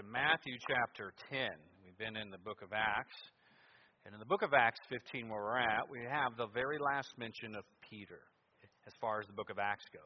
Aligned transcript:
to 0.00 0.06
Matthew 0.08 0.56
chapter 0.66 1.12
10. 1.28 1.50
We've 1.84 1.98
been 1.98 2.16
in 2.16 2.30
the 2.30 2.38
book 2.38 2.62
of 2.62 2.72
Acts. 2.72 3.18
And 4.06 4.14
in 4.14 4.20
the 4.20 4.24
book 4.24 4.40
of 4.40 4.54
Acts 4.54 4.80
15, 4.88 5.28
where 5.28 5.42
we're 5.42 5.58
at, 5.58 5.90
we 5.90 5.98
have 6.08 6.38
the 6.38 6.46
very 6.54 6.78
last 6.78 7.12
mention 7.18 7.54
of 7.54 7.64
Peter 7.84 8.20
as 8.86 8.94
far 8.98 9.20
as 9.20 9.26
the 9.26 9.34
book 9.34 9.50
of 9.50 9.58
Acts 9.58 9.84
goes. 9.92 10.00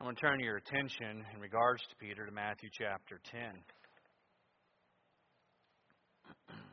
I 0.00 0.04
want 0.04 0.18
to 0.18 0.20
turn 0.20 0.40
your 0.40 0.56
attention 0.56 1.24
in 1.32 1.38
regards 1.38 1.80
to 1.90 1.96
Peter 2.00 2.26
to 2.26 2.32
Matthew 2.32 2.70
chapter 2.74 3.20
10. 3.30 3.40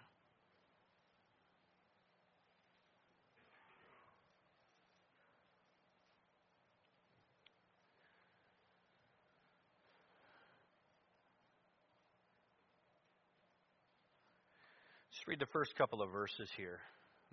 Just 15.25 15.39
read 15.39 15.47
the 15.47 15.52
first 15.52 15.75
couple 15.75 16.04
of 16.04 16.11
verses 16.11 16.47
here, 16.56 16.79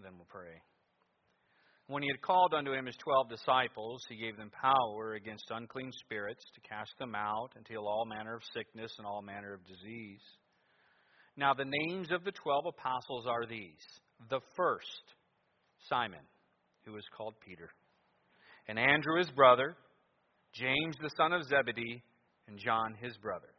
then 0.03 0.13
we'll 0.17 0.27
pray. 0.31 0.63
When 1.89 2.03
he 2.03 2.09
had 2.09 2.23
called 2.23 2.55
unto 2.55 2.73
him 2.73 2.87
his 2.87 2.97
twelve 2.97 3.29
disciples, 3.29 4.03
he 4.09 4.17
gave 4.17 4.39
them 4.39 4.51
power 4.51 5.13
against 5.13 5.51
unclean 5.51 5.91
spirits 6.05 6.43
to 6.55 6.67
cast 6.67 6.93
them 6.99 7.15
out 7.15 7.51
and 7.55 7.67
to 7.67 7.73
heal 7.73 7.87
all 7.87 8.07
manner 8.07 8.35
of 8.35 8.43
sickness 8.55 8.93
and 8.97 9.07
all 9.07 9.21
manner 9.21 9.53
of 9.53 9.67
disease. 9.67 10.23
Now, 11.37 11.53
the 11.53 11.67
names 11.67 12.11
of 12.13 12.25
the 12.25 12.33
twelve 12.33 12.65
apostles 12.67 13.27
are 13.27 13.45
these 13.45 13.85
the 14.31 14.41
first, 14.57 15.03
Simon, 15.91 16.25
who 16.87 16.97
is 16.97 17.05
called 17.15 17.35
Peter, 17.47 17.69
and 18.69 18.79
Andrew 18.79 19.19
his 19.19 19.31
brother, 19.33 19.77
James 20.55 20.97
the 21.03 21.11
son 21.19 21.35
of 21.35 21.45
Zebedee, 21.45 22.03
and 22.49 22.59
John 22.59 22.95
his 23.03 23.19
brother, 23.19 23.53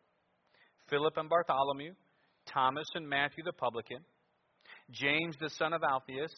Philip 0.89 1.17
and 1.17 1.29
Bartholomew, 1.29 1.93
Thomas 2.51 2.87
and 2.95 3.07
Matthew 3.07 3.43
the 3.43 3.53
publican 3.53 3.99
James 4.91 5.35
the 5.39 5.49
son 5.49 5.73
of 5.73 5.81
Alphaeus, 5.83 6.33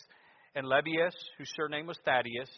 and 0.55 0.65
Lebbaeus, 0.65 1.15
whose 1.38 1.51
surname 1.55 1.88
was 1.88 1.97
Thaddeus, 2.05 2.49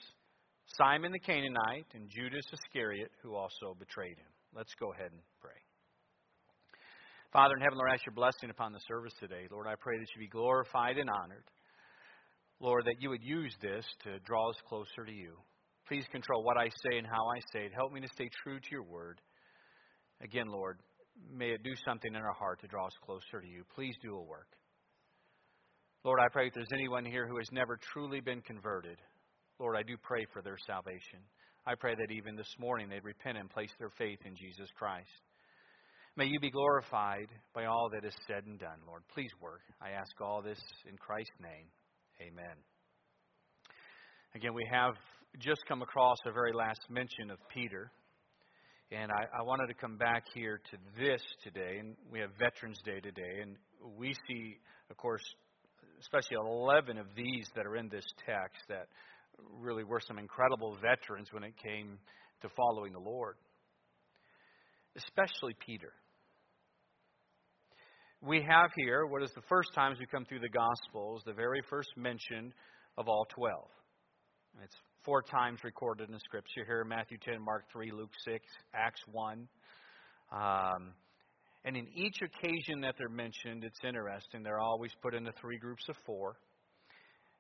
Simon 0.77 1.11
the 1.11 1.19
Canaanite, 1.19 1.87
and 1.93 2.09
Judas 2.09 2.45
Iscariot, 2.51 3.11
who 3.23 3.35
also 3.35 3.75
betrayed 3.79 4.17
him. 4.17 4.31
Let's 4.53 4.73
go 4.79 4.91
ahead 4.93 5.11
and 5.11 5.21
pray. 5.41 5.57
Father 7.31 7.55
in 7.55 7.61
heaven, 7.61 7.77
Lord, 7.77 7.91
I 7.91 7.95
ask 7.95 8.05
your 8.05 8.13
blessing 8.13 8.49
upon 8.49 8.73
the 8.73 8.79
service 8.87 9.13
today. 9.19 9.47
Lord, 9.51 9.67
I 9.67 9.75
pray 9.79 9.97
that 9.97 10.07
you 10.15 10.19
be 10.19 10.27
glorified 10.27 10.97
and 10.97 11.09
honored. 11.09 11.43
Lord, 12.59 12.85
that 12.85 13.01
you 13.01 13.09
would 13.09 13.23
use 13.23 13.53
this 13.61 13.85
to 14.03 14.19
draw 14.19 14.49
us 14.49 14.55
closer 14.67 15.05
to 15.05 15.11
you. 15.11 15.35
Please 15.87 16.05
control 16.11 16.43
what 16.43 16.57
I 16.57 16.69
say 16.83 16.97
and 16.97 17.07
how 17.07 17.27
I 17.27 17.39
say 17.53 17.65
it. 17.65 17.71
Help 17.73 17.93
me 17.93 18.01
to 18.01 18.07
stay 18.09 18.29
true 18.43 18.59
to 18.59 18.71
your 18.71 18.83
word. 18.83 19.21
Again, 20.21 20.47
Lord, 20.47 20.79
may 21.31 21.51
it 21.51 21.63
do 21.63 21.73
something 21.85 22.13
in 22.13 22.21
our 22.21 22.33
heart 22.33 22.59
to 22.61 22.67
draw 22.67 22.87
us 22.87 22.93
closer 23.05 23.41
to 23.41 23.47
you. 23.47 23.63
Please 23.75 23.95
do 24.01 24.15
a 24.15 24.21
work. 24.21 24.56
Lord, 26.07 26.21
I 26.21 26.29
pray 26.31 26.47
if 26.47 26.53
there's 26.53 26.71
anyone 26.71 27.03
here 27.03 27.27
who 27.27 27.37
has 27.37 27.51
never 27.51 27.77
truly 27.91 28.21
been 28.21 28.39
converted, 28.39 28.97
Lord, 29.59 29.75
I 29.75 29.83
do 29.83 29.97
pray 30.01 30.25
for 30.31 30.41
their 30.41 30.55
salvation. 30.65 31.19
I 31.65 31.75
pray 31.75 31.95
that 31.95 32.13
even 32.13 32.37
this 32.37 32.55
morning 32.57 32.87
they'd 32.87 33.03
repent 33.03 33.37
and 33.37 33.49
place 33.49 33.71
their 33.77 33.89
faith 33.97 34.19
in 34.23 34.33
Jesus 34.33 34.69
Christ. 34.79 35.09
May 36.15 36.27
you 36.27 36.39
be 36.39 36.49
glorified 36.49 37.27
by 37.53 37.65
all 37.65 37.89
that 37.91 38.05
is 38.05 38.15
said 38.25 38.45
and 38.45 38.57
done, 38.57 38.79
Lord. 38.87 39.01
Please 39.13 39.31
work. 39.41 39.59
I 39.81 39.89
ask 39.99 40.09
all 40.21 40.41
this 40.41 40.61
in 40.89 40.95
Christ's 40.95 41.35
name. 41.41 41.67
Amen. 42.21 42.55
Again, 44.33 44.53
we 44.53 44.65
have 44.71 44.93
just 45.39 45.59
come 45.67 45.81
across 45.81 46.19
a 46.25 46.31
very 46.31 46.53
last 46.53 46.79
mention 46.89 47.31
of 47.31 47.37
Peter. 47.53 47.91
And 48.91 49.11
I, 49.11 49.41
I, 49.41 49.43
wanted 49.43 49.67
to 49.67 49.73
come 49.73 49.97
back 49.97 50.23
here 50.33 50.61
to 50.71 50.77
this 50.97 51.21
today. 51.43 51.79
And 51.81 51.97
we 52.09 52.21
have 52.21 52.29
Veterans 52.39 52.79
Day 52.85 53.01
today. 53.01 53.41
And 53.41 53.57
we 53.97 54.13
see, 54.29 54.55
of 54.89 54.95
course, 54.95 55.21
especially 55.99 56.37
11 56.39 56.97
of 56.97 57.07
these 57.15 57.47
that 57.55 57.65
are 57.65 57.75
in 57.75 57.89
this 57.89 58.05
text 58.25 58.61
that 58.69 58.87
really 59.59 59.83
were 59.83 60.01
some 60.05 60.17
incredible 60.17 60.77
veterans 60.81 61.27
when 61.31 61.43
it 61.43 61.53
came 61.63 61.97
to 62.41 62.49
following 62.55 62.93
the 62.93 62.99
Lord, 62.99 63.35
especially 64.95 65.55
Peter. 65.65 65.93
We 68.21 68.41
have 68.41 68.71
here 68.75 69.05
what 69.05 69.21
is 69.21 69.31
the 69.35 69.45
first 69.47 69.69
time 69.75 69.91
as 69.91 69.99
we 69.99 70.07
come 70.07 70.25
through 70.25 70.39
the 70.39 70.49
Gospels, 70.49 71.21
the 71.25 71.33
very 71.33 71.61
first 71.69 71.89
mention 71.95 72.51
of 72.97 73.07
all 73.07 73.27
12. 73.35 73.67
It's 74.63 74.75
four 75.05 75.21
times 75.21 75.59
recorded 75.63 76.09
in 76.09 76.19
Scripture 76.19 76.65
here 76.65 76.83
Matthew 76.83 77.17
10, 77.23 77.41
Mark 77.43 77.65
3, 77.71 77.91
Luke 77.91 78.11
6, 78.25 78.43
Acts 78.73 79.01
1. 79.11 79.47
Um, 80.31 80.93
and 81.67 81.75
in 81.75 81.85
each 81.93 82.21
occasion 82.21 82.79
that 82.79 82.95
they're 82.97 83.09
mentioned, 83.09 83.65
it's 83.65 83.79
interesting. 83.85 84.41
They're 84.41 84.61
always 84.61 84.91
put 85.01 85.13
into 85.13 85.33
three 85.33 85.57
groups 85.57 85.83
of 85.89 85.97
four. 86.05 86.37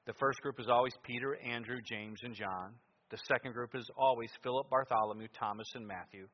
The 0.05 0.11
first 0.19 0.41
group 0.41 0.59
is 0.59 0.67
always 0.67 0.91
Peter, 1.03 1.37
Andrew, 1.37 1.77
James, 1.89 2.19
and 2.23 2.35
John. 2.35 2.73
The 3.09 3.17
second 3.25 3.53
group 3.53 3.73
is 3.73 3.89
always 3.97 4.29
Philip, 4.43 4.69
Bartholomew, 4.69 5.29
Thomas, 5.39 5.67
and 5.75 5.87
Matthew. 5.87 6.27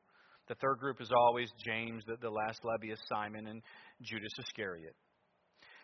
The 0.48 0.56
third 0.56 0.78
group 0.80 1.00
is 1.00 1.12
always 1.16 1.48
James, 1.64 2.02
the, 2.04 2.16
the 2.20 2.30
last 2.30 2.58
Lebbaeus, 2.64 2.98
Simon, 3.08 3.46
and 3.46 3.62
Judas 4.02 4.32
Iscariot. 4.40 4.96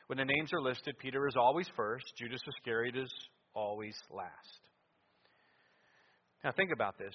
When 0.08 0.18
the 0.18 0.24
names 0.24 0.52
are 0.52 0.60
listed, 0.60 0.96
Peter 0.98 1.28
is 1.28 1.36
always 1.36 1.68
first, 1.76 2.06
Judas 2.18 2.40
Iscariot 2.58 2.96
is 2.96 3.12
always 3.54 3.94
last. 4.10 4.60
Now 6.42 6.50
think 6.56 6.72
about 6.74 6.98
this. 6.98 7.14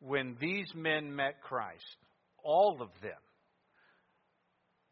When 0.00 0.36
these 0.38 0.66
men 0.74 1.16
met 1.16 1.40
Christ, 1.40 1.96
all 2.44 2.76
of 2.82 2.90
them 3.00 3.16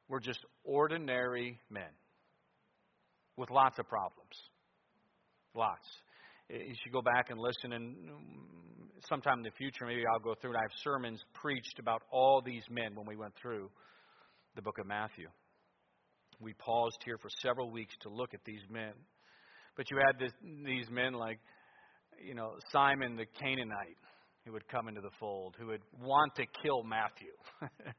were 0.09 0.21
just 0.21 0.41
ordinary 0.65 1.59
men 1.71 1.91
with 3.37 3.51
lots 3.51 3.79
of 3.79 3.89
problems. 3.89 4.35
Lots. 5.55 5.87
You 6.51 6.75
should 6.83 6.93
go 6.93 7.03
back 7.03 7.31
and 7.31 7.39
listen, 7.41 7.73
and 7.73 7.97
mm, 7.97 8.11
sometime 9.09 9.39
in 9.39 9.45
the 9.45 9.51
future, 9.57 9.87
maybe 9.87 10.03
I'll 10.13 10.21
go 10.21 10.35
through 10.41 10.53
it. 10.53 10.57
I 10.57 10.63
have 10.63 10.79
sermons 10.83 11.21
preached 11.33 11.79
about 11.79 12.03
all 12.11 12.43
these 12.45 12.65
men 12.71 12.95
when 12.95 13.07
we 13.07 13.17
went 13.17 13.35
through 13.41 13.71
the 14.57 14.63
book 14.63 14.79
of 14.79 14.87
Matthew. 14.87 15.29
We 16.41 16.53
paused 16.55 16.99
here 17.05 17.17
for 17.19 17.29
several 17.41 17.71
weeks 17.71 17.95
to 18.03 18.09
look 18.09 18.35
at 18.35 18.41
these 18.45 18.63
men. 18.71 18.93
But 19.77 19.91
you 19.91 19.97
had 19.97 20.19
this, 20.19 20.33
these 20.65 20.91
men 20.91 21.15
like, 21.15 21.39
you 22.23 22.35
know, 22.35 22.53
Simon 22.71 23.17
the 23.17 23.27
Canaanite, 23.41 23.97
who 24.45 24.53
would 24.53 24.69
come 24.69 24.89
into 24.89 25.01
the 25.01 25.11
fold, 25.19 25.57
who 25.59 25.69
would 25.69 25.83
want 26.01 26.35
to 26.37 26.45
kill 26.63 26.83
Matthew. 26.83 27.33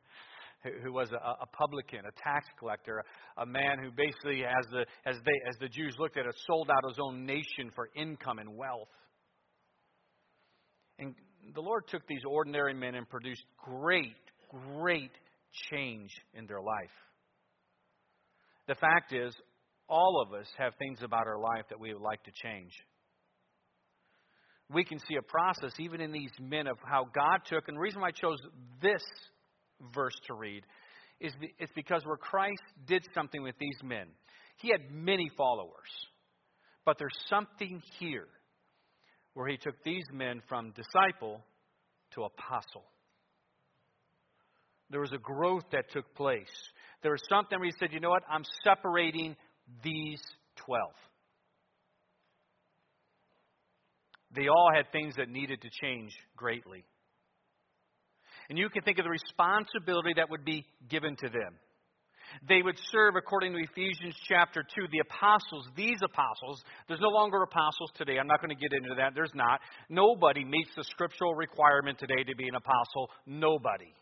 who 0.84 0.92
was 0.92 1.12
a, 1.12 1.16
a 1.16 1.46
publican, 1.48 2.00
a 2.00 2.12
tax 2.24 2.48
collector, 2.60 3.04
a, 3.38 3.46
man 3.46 3.78
who 3.82 3.92
basically, 3.92 4.44
as 4.44 4.66
the, 4.72 4.86
as, 5.06 5.16
they, 5.26 5.50
as 5.50 5.56
the 5.60 5.70
Jews 5.70 5.96
looked 6.00 6.18
at 6.18 6.26
it, 6.26 6.36
sold 6.48 6.70
out 6.70 6.88
his 6.88 6.98
own 7.00 7.26
nation 7.26 7.72
for 7.76 7.90
income 7.96 8.40
and 8.40 8.56
wealth. 8.58 8.90
And 11.00 11.16
the 11.54 11.62
Lord 11.62 11.84
took 11.88 12.08
these 12.08 12.24
ordinary 12.28 12.74
men 12.74 12.96
and 12.96 13.08
produced 13.10 13.44
great, 13.58 14.16
great 14.50 15.12
change 15.72 16.12
in 16.34 16.46
their 16.48 16.62
life. 16.62 16.96
The 18.68 18.76
fact 18.76 19.14
is, 19.14 19.34
all 19.88 20.24
of 20.26 20.34
us 20.34 20.48
have 20.58 20.74
things 20.80 21.00
about 21.04 21.28
our 21.28 21.40
life 21.40 21.66
that 21.70 21.80
we 21.80 21.94
would 21.94 22.02
like 22.02 22.24
to 22.24 22.32
change. 22.32 22.72
We 24.74 24.84
can 24.84 24.98
see 25.08 25.16
a 25.16 25.22
process, 25.22 25.74
even 25.80 26.02
in 26.02 26.12
these 26.12 26.32
men, 26.40 26.66
of 26.66 26.78
how 26.84 27.06
God 27.14 27.42
took, 27.46 27.68
and 27.68 27.78
the 27.78 27.82
reason 27.82 28.02
why 28.02 28.08
I 28.08 28.12
chose 28.12 28.40
this 28.82 29.04
verse 29.94 30.16
to 30.28 30.34
read 30.34 30.64
is 31.20 31.34
it's 31.60 31.72
because 31.76 32.06
where 32.06 32.18
Christ 32.18 32.62
did 32.88 33.06
something 33.14 33.42
with 33.42 33.56
these 33.60 33.78
men, 33.84 34.08
he 34.58 34.70
had 34.70 34.92
many 34.92 35.30
followers. 35.38 35.90
But 36.86 36.98
there's 37.00 37.18
something 37.30 37.82
here 38.00 38.28
where 39.34 39.48
he 39.48 39.58
took 39.58 39.76
these 39.84 40.06
men 40.14 40.42
from 40.48 40.72
disciple 40.72 41.42
to 42.14 42.24
apostle. 42.24 42.86
There 44.90 45.02
was 45.02 45.14
a 45.14 45.18
growth 45.18 45.64
that 45.72 45.90
took 45.92 46.14
place. 46.16 46.46
There 47.02 47.12
was 47.12 47.22
something 47.30 47.60
where 47.60 47.66
he 47.66 47.74
said, 47.80 47.92
you 47.92 48.00
know 48.00 48.12
what? 48.12 48.24
I'm 48.30 48.44
separating 48.64 49.36
these 49.84 50.22
12. 50.58 50.82
They 54.36 54.48
all 54.48 54.70
had 54.74 54.92
things 54.92 55.16
that 55.18 55.30
needed 55.30 55.62
to 55.62 55.70
change 55.82 56.12
greatly. 56.36 56.84
And 58.50 58.58
you 58.58 58.70
can 58.70 58.84
think 58.84 59.00
of 59.00 59.06
the 59.06 59.12
responsibility 59.12 60.14
that 60.18 60.30
would 60.30 60.46
be 60.46 60.66
given 60.90 61.16
to 61.18 61.30
them. 61.30 61.58
They 62.48 62.62
would 62.62 62.78
serve 62.92 63.16
according 63.16 63.54
to 63.54 63.60
Ephesians 63.60 64.16
chapter 64.28 64.64
2, 64.64 64.88
the 64.92 65.00
apostles, 65.00 65.68
these 65.76 66.00
apostles. 66.04 66.64
There's 66.88 67.00
no 67.00 67.10
longer 67.10 67.42
apostles 67.44 67.92
today. 67.96 68.18
I'm 68.20 68.28
not 68.28 68.42
going 68.42 68.56
to 68.56 68.62
get 68.62 68.76
into 68.76 68.96
that. 68.98 69.14
There's 69.16 69.34
not. 69.34 69.62
Nobody 69.90 70.44
meets 70.44 70.70
the 70.76 70.84
scriptural 70.84 71.36
requirement 71.36 72.00
today 72.00 72.24
to 72.24 72.36
be 72.36 72.48
an 72.48 72.56
apostle. 72.56 73.10
Nobody. 73.26 73.94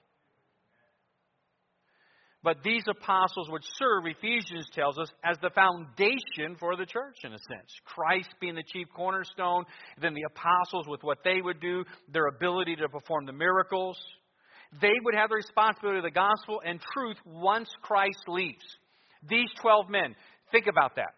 But 2.44 2.58
these 2.62 2.84
apostles 2.90 3.50
would 3.50 3.62
serve, 3.78 4.04
Ephesians 4.06 4.68
tells 4.74 4.98
us, 4.98 5.08
as 5.24 5.38
the 5.42 5.50
foundation 5.52 6.58
for 6.60 6.76
the 6.76 6.86
church, 6.86 7.16
in 7.24 7.32
a 7.32 7.38
sense. 7.38 7.72
Christ 7.86 8.28
being 8.42 8.56
the 8.56 8.64
chief 8.68 8.88
cornerstone, 8.94 9.64
then 10.02 10.14
the 10.14 10.26
apostles 10.30 10.86
with 10.90 11.02
what 11.04 11.20
they 11.24 11.40
would 11.42 11.62
do, 11.62 11.86
their 12.12 12.28
ability 12.28 12.76
to 12.76 12.90
perform 12.90 13.26
the 13.26 13.32
miracles, 13.32 13.98
they 14.82 14.94
would 15.04 15.16
have 15.16 15.30
the 15.30 15.36
responsibility 15.36 16.00
of 16.00 16.04
the 16.04 16.12
gospel 16.12 16.62
and 16.66 16.80
truth 16.94 17.18
once 17.26 17.70
Christ 17.82 18.24
leaves. 18.28 18.66
These 19.30 19.50
12 19.62 19.90
men, 19.90 20.16
think 20.52 20.68
about 20.68 20.96
that. 20.96 21.14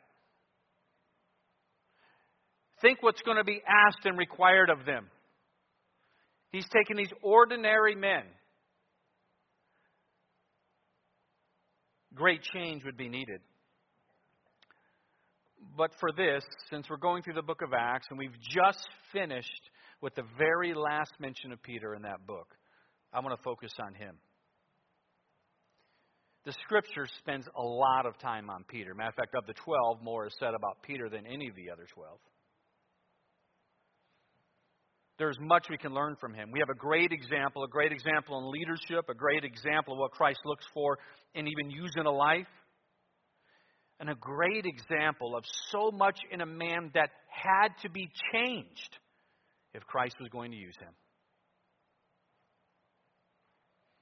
Think 2.82 3.02
what's 3.02 3.22
going 3.22 3.38
to 3.38 3.44
be 3.44 3.62
asked 3.68 4.06
and 4.06 4.18
required 4.18 4.70
of 4.70 4.86
them. 4.86 5.08
He's 6.52 6.68
taken 6.70 6.98
these 6.98 7.12
ordinary 7.22 7.96
men. 7.96 8.24
Great 12.14 12.42
change 12.44 12.84
would 12.86 12.98
be 12.98 13.10
needed. 13.10 13.42
But 15.78 15.92
for 16.00 16.12
this, 16.12 16.44
since 16.70 16.90
we're 16.90 16.98
going 16.98 17.24
through 17.24 17.34
the 17.34 17.42
book 17.42 17.62
of 17.62 17.74
Acts 17.74 18.08
and 18.10 18.18
we've 18.18 18.40
just 18.50 18.88
finished 19.12 19.70
with 20.02 20.16
the 20.16 20.24
very 20.38 20.74
last 20.74 21.12
mention 21.20 21.52
of 21.52 21.62
Peter 21.62 21.96
in 21.96 22.04
that 22.04 22.26
book, 22.26 22.56
I 23.16 23.22
want 23.22 23.36
to 23.36 23.44
focus 23.44 23.72
on 23.80 23.94
him. 23.94 24.16
The 26.44 26.54
scripture 26.64 27.08
spends 27.20 27.48
a 27.58 27.62
lot 27.62 28.06
of 28.06 28.20
time 28.20 28.50
on 28.50 28.66
Peter. 28.68 28.94
Matter 28.94 29.10
of 29.10 29.16
fact, 29.16 29.36
of 29.36 29.48
the 29.48 29.54
12, 29.54 30.04
more 30.04 30.28
is 30.28 30.34
said 30.38 30.54
about 30.54 30.84
Peter 30.84 31.10
than 31.10 31.26
any 31.26 31.48
of 31.48 31.56
the 31.56 31.72
other 31.72 31.86
12. 31.94 32.18
There's 35.18 35.38
much 35.40 35.68
we 35.70 35.78
can 35.78 35.94
learn 35.94 36.18
from 36.20 36.34
him. 36.34 36.52
We 36.52 36.60
have 36.60 36.70
a 36.70 36.78
great 36.78 37.14
example, 37.14 37.64
a 37.64 37.70
great 37.70 37.94
example 37.94 38.38
in 38.38 38.52
leadership, 38.52 39.06
a 39.10 39.16
great 39.16 39.46
example 39.46 39.94
of 39.94 40.00
what 40.00 40.12
Christ 40.12 40.40
looks 40.44 40.66
for 40.74 41.00
in 41.34 41.48
even 41.48 41.72
using 41.72 42.06
a 42.06 42.12
life, 42.12 42.52
and 44.02 44.10
a 44.10 44.16
great 44.16 44.66
example 44.66 45.38
of 45.38 45.46
so 45.72 45.90
much 45.90 46.20
in 46.32 46.42
a 46.42 46.46
man 46.46 46.92
that 46.94 47.12
had 47.30 47.70
to 47.84 47.90
be 47.90 48.10
changed 48.34 48.98
if 49.74 49.84
Christ 49.86 50.18
was 50.20 50.28
going 50.30 50.52
to 50.52 50.58
use 50.58 50.76
him. 50.82 50.94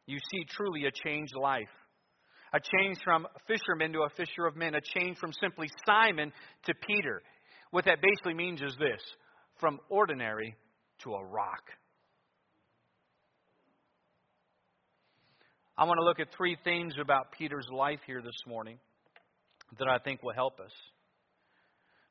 You 0.05 0.17
see 0.31 0.45
truly 0.49 0.85
a 0.85 0.91
changed 0.91 1.35
life. 1.35 1.69
A 2.53 2.59
change 2.77 2.97
from 3.03 3.25
fisherman 3.47 3.93
to 3.93 4.01
a 4.01 4.09
fisher 4.15 4.45
of 4.45 4.55
men. 4.55 4.75
A 4.75 4.81
change 4.81 5.17
from 5.17 5.33
simply 5.33 5.69
Simon 5.85 6.31
to 6.65 6.73
Peter. 6.87 7.21
What 7.71 7.85
that 7.85 7.99
basically 8.01 8.35
means 8.35 8.61
is 8.61 8.75
this 8.77 9.01
from 9.59 9.79
ordinary 9.89 10.55
to 11.03 11.13
a 11.13 11.25
rock. 11.25 11.63
I 15.75 15.85
want 15.85 15.97
to 15.97 16.03
look 16.03 16.19
at 16.19 16.27
three 16.37 16.55
things 16.63 16.93
about 17.01 17.31
Peter's 17.31 17.67
life 17.71 17.99
here 18.05 18.21
this 18.21 18.39
morning 18.45 18.77
that 19.79 19.87
I 19.87 19.97
think 19.97 20.21
will 20.21 20.33
help 20.33 20.59
us. 20.59 20.71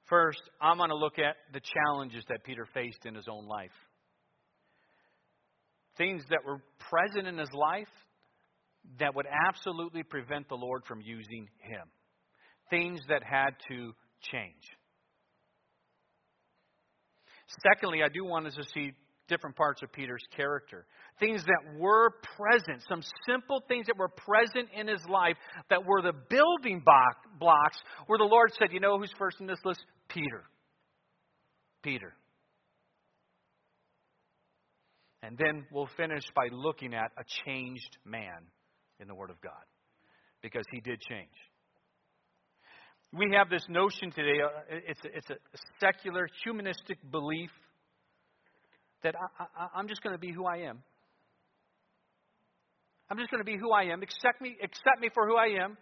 First, 0.09 0.43
I'm 0.61 0.79
going 0.79 0.89
to 0.89 0.97
look 0.97 1.19
at 1.19 1.37
the 1.53 1.61
challenges 1.61 2.25
that 2.29 2.43
Peter 2.43 2.67
faced 2.75 3.07
in 3.07 3.15
his 3.15 3.27
own 3.31 3.47
life. 3.47 3.71
Things 5.97 6.23
that 6.31 6.45
were 6.45 6.63
present 6.91 7.29
in 7.29 7.39
his 7.39 7.53
life 7.53 7.89
that 8.99 9.15
would 9.15 9.27
absolutely 9.49 10.03
prevent 10.03 10.49
the 10.49 10.55
Lord 10.55 10.83
from 10.87 11.01
using 11.01 11.49
him. 11.61 11.89
Things 12.71 13.01
that 13.09 13.23
had 13.23 13.51
to 13.69 13.93
change. 14.31 14.63
Secondly, 17.63 18.03
I 18.03 18.09
do 18.09 18.25
want 18.25 18.47
us 18.47 18.55
to 18.55 18.65
see 18.75 18.93
different 19.29 19.57
parts 19.57 19.83
of 19.83 19.93
Peter's 19.93 20.23
character. 20.37 20.87
Things 21.21 21.45
that 21.45 21.79
were 21.79 22.11
present, 22.37 22.83
some 22.89 23.03
simple 23.27 23.63
things 23.69 23.87
that 23.87 23.97
were 23.97 24.09
present 24.09 24.69
in 24.77 24.89
his 24.89 25.01
life 25.09 25.37
that 25.71 25.85
were 25.85 26.03
the 26.03 26.13
building 26.29 26.83
blocks 26.85 27.79
where 28.07 28.19
the 28.19 28.25
Lord 28.25 28.53
said, 28.59 28.69
You 28.73 28.81
know 28.81 28.99
who's 28.99 29.13
first 29.19 29.41
in 29.41 29.47
this 29.47 29.61
list? 29.65 29.83
Peter. 30.09 30.45
Peter. 31.83 32.15
And 35.23 35.39
then 35.39 35.67
we'll 35.71 35.89
finish 35.97 36.25
by 36.35 36.49
looking 36.51 36.95
at 36.95 37.13
a 37.17 37.23
changed 37.45 37.97
man 38.05 38.47
in 39.01 39.07
the 39.09 39.15
Word 39.15 39.31
of 39.31 39.41
God 39.41 39.53
because 40.43 40.65
he 40.73 40.81
did 40.81 41.01
change. 41.01 41.31
We 43.13 43.35
have 43.37 43.51
this 43.51 43.65
notion 43.69 44.11
today, 44.11 44.41
uh, 44.43 44.49
it's, 44.71 45.05
a, 45.05 45.17
it's 45.17 45.31
a 45.31 45.37
secular, 45.81 46.27
humanistic 46.45 46.99
belief 47.11 47.51
that 49.03 49.15
I, 49.39 49.67
I'm 49.77 49.87
just 49.87 50.03
going 50.03 50.15
to 50.15 50.21
be 50.21 50.33
who 50.33 50.47
I 50.47 50.69
am. 50.69 50.83
I'm 53.11 53.19
just 53.19 53.31
going 53.31 53.45
to 53.45 53.51
be 53.51 53.59
who 53.59 53.71
I 53.73 53.93
am. 53.93 54.03
Accept 54.03 54.41
me, 54.41 54.57
accept 54.63 55.01
me 55.01 55.11
for 55.13 55.27
who 55.27 55.37
I 55.37 55.63
am. 55.63 55.77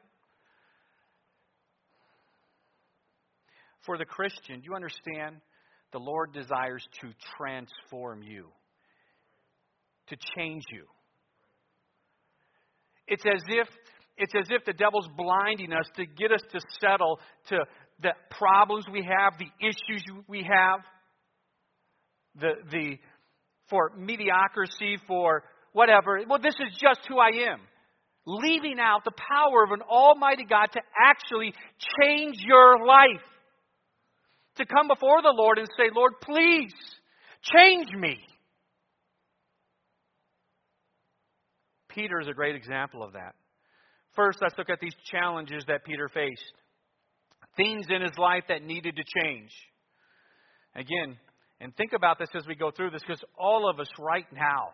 For 3.86 3.96
the 3.96 4.04
Christian, 4.04 4.60
do 4.60 4.64
you 4.64 4.74
understand? 4.74 5.36
The 5.92 5.98
Lord 5.98 6.32
desires 6.32 6.86
to 7.00 7.12
transform 7.36 8.22
you, 8.22 8.48
to 10.10 10.16
change 10.36 10.64
you. 10.70 10.84
It's 13.08 13.24
as 13.26 13.42
if 13.48 13.66
it's 14.20 14.34
as 14.38 14.48
if 14.50 14.64
the 14.66 14.74
devil's 14.74 15.08
blinding 15.16 15.72
us 15.72 15.86
to 15.96 16.04
get 16.04 16.30
us 16.30 16.42
to 16.52 16.60
settle 16.78 17.18
to 17.48 17.60
the 18.02 18.10
problems 18.30 18.84
we 18.92 19.02
have, 19.02 19.38
the 19.38 19.66
issues 19.66 20.04
we 20.28 20.42
have, 20.42 20.80
the, 22.38 22.52
the, 22.70 22.98
for 23.70 23.92
mediocrity, 23.96 24.98
for 25.06 25.44
whatever. 25.72 26.20
Well, 26.28 26.38
this 26.38 26.54
is 26.54 26.78
just 26.78 27.00
who 27.08 27.18
I 27.18 27.50
am. 27.50 27.60
Leaving 28.26 28.76
out 28.78 29.04
the 29.04 29.12
power 29.12 29.64
of 29.64 29.70
an 29.72 29.80
almighty 29.82 30.44
God 30.44 30.66
to 30.72 30.80
actually 31.02 31.54
change 32.00 32.36
your 32.46 32.84
life. 32.84 33.24
To 34.56 34.66
come 34.66 34.88
before 34.88 35.22
the 35.22 35.32
Lord 35.34 35.56
and 35.56 35.68
say, 35.78 35.84
Lord, 35.94 36.12
please 36.20 36.74
change 37.56 37.88
me. 37.96 38.18
Peter 41.94 42.20
is 42.20 42.28
a 42.28 42.32
great 42.32 42.56
example 42.56 43.02
of 43.02 43.12
that. 43.12 43.34
First, 44.16 44.38
let's 44.42 44.56
look 44.58 44.70
at 44.70 44.80
these 44.80 44.94
challenges 45.10 45.64
that 45.68 45.84
Peter 45.84 46.08
faced. 46.08 46.54
Things 47.56 47.86
in 47.88 48.02
his 48.02 48.16
life 48.18 48.44
that 48.48 48.62
needed 48.62 48.96
to 48.96 49.20
change. 49.20 49.50
Again, 50.74 51.16
and 51.60 51.76
think 51.76 51.92
about 51.92 52.18
this 52.18 52.28
as 52.34 52.46
we 52.46 52.54
go 52.54 52.70
through 52.70 52.90
this, 52.90 53.02
because 53.06 53.22
all 53.38 53.68
of 53.68 53.78
us 53.80 53.88
right 53.98 54.26
now, 54.32 54.70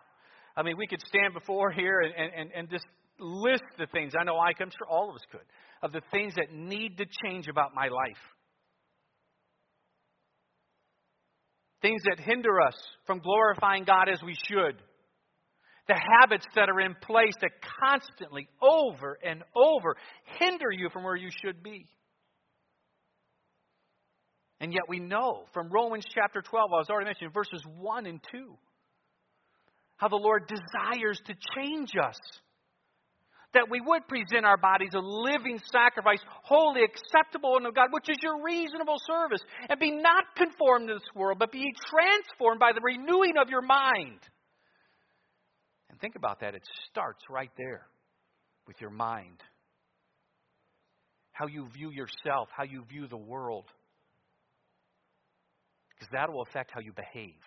I 0.55 0.63
mean, 0.63 0.77
we 0.77 0.87
could 0.87 1.01
stand 1.07 1.33
before 1.33 1.71
here 1.71 2.01
and, 2.01 2.13
and, 2.33 2.51
and 2.55 2.69
just 2.69 2.85
list 3.19 3.63
the 3.77 3.87
things. 3.87 4.13
I 4.19 4.23
know 4.23 4.37
I 4.37 4.49
I'm 4.59 4.69
sure 4.69 4.87
all 4.89 5.09
of 5.09 5.15
us 5.15 5.25
could, 5.31 5.41
of 5.83 5.91
the 5.91 6.01
things 6.11 6.33
that 6.35 6.53
need 6.53 6.97
to 6.97 7.05
change 7.25 7.47
about 7.47 7.75
my 7.75 7.87
life. 7.87 8.17
Things 11.81 12.01
that 12.05 12.19
hinder 12.19 12.59
us 12.61 12.75
from 13.05 13.19
glorifying 13.19 13.83
God 13.83 14.09
as 14.11 14.19
we 14.23 14.35
should 14.47 14.77
the 15.87 15.99
habits 16.19 16.45
that 16.55 16.69
are 16.69 16.81
in 16.81 16.95
place 17.01 17.33
that 17.41 17.51
constantly, 17.81 18.47
over 18.61 19.17
and 19.23 19.43
over, 19.55 19.95
hinder 20.39 20.71
you 20.71 20.89
from 20.91 21.03
where 21.03 21.15
you 21.15 21.29
should 21.41 21.63
be. 21.63 21.87
And 24.59 24.73
yet 24.73 24.83
we 24.89 24.99
know 24.99 25.45
from 25.53 25.69
Romans 25.69 26.05
chapter 26.13 26.41
12, 26.41 26.71
I 26.73 26.77
was 26.77 26.89
already 26.89 27.05
mentioning 27.05 27.31
verses 27.31 27.63
1 27.79 28.05
and 28.05 28.19
2, 28.31 28.57
how 29.97 30.07
the 30.07 30.15
Lord 30.15 30.47
desires 30.47 31.21
to 31.25 31.33
change 31.55 31.91
us. 32.01 32.17
That 33.53 33.69
we 33.71 33.79
would 33.79 34.07
present 34.09 34.45
our 34.45 34.57
bodies 34.57 34.91
a 34.93 34.99
living 34.99 35.59
sacrifice, 35.71 36.19
wholly 36.43 36.81
acceptable 36.83 37.55
unto 37.55 37.71
God, 37.71 37.87
which 37.91 38.09
is 38.09 38.17
your 38.21 38.43
reasonable 38.43 38.97
service. 39.07 39.41
And 39.69 39.79
be 39.79 39.91
not 39.91 40.25
conformed 40.35 40.89
to 40.89 40.95
this 40.95 41.15
world, 41.15 41.39
but 41.39 41.51
be 41.51 41.71
transformed 41.89 42.59
by 42.59 42.73
the 42.73 42.81
renewing 42.83 43.37
of 43.41 43.49
your 43.49 43.61
mind 43.61 44.19
and 45.97 46.01
think 46.01 46.15
about 46.15 46.41
that. 46.41 46.53
It 46.53 46.61
starts 46.91 47.23
right 47.27 47.49
there 47.57 47.81
with 48.67 48.79
your 48.79 48.91
mind. 48.91 49.41
How 51.31 51.47
you 51.47 51.67
view 51.73 51.89
yourself, 51.89 52.49
how 52.55 52.65
you 52.65 52.83
view 52.87 53.07
the 53.07 53.17
world. 53.17 53.65
Because 55.89 56.09
that 56.13 56.31
will 56.31 56.43
affect 56.43 56.69
how 56.71 56.81
you 56.81 56.93
behave. 56.93 57.41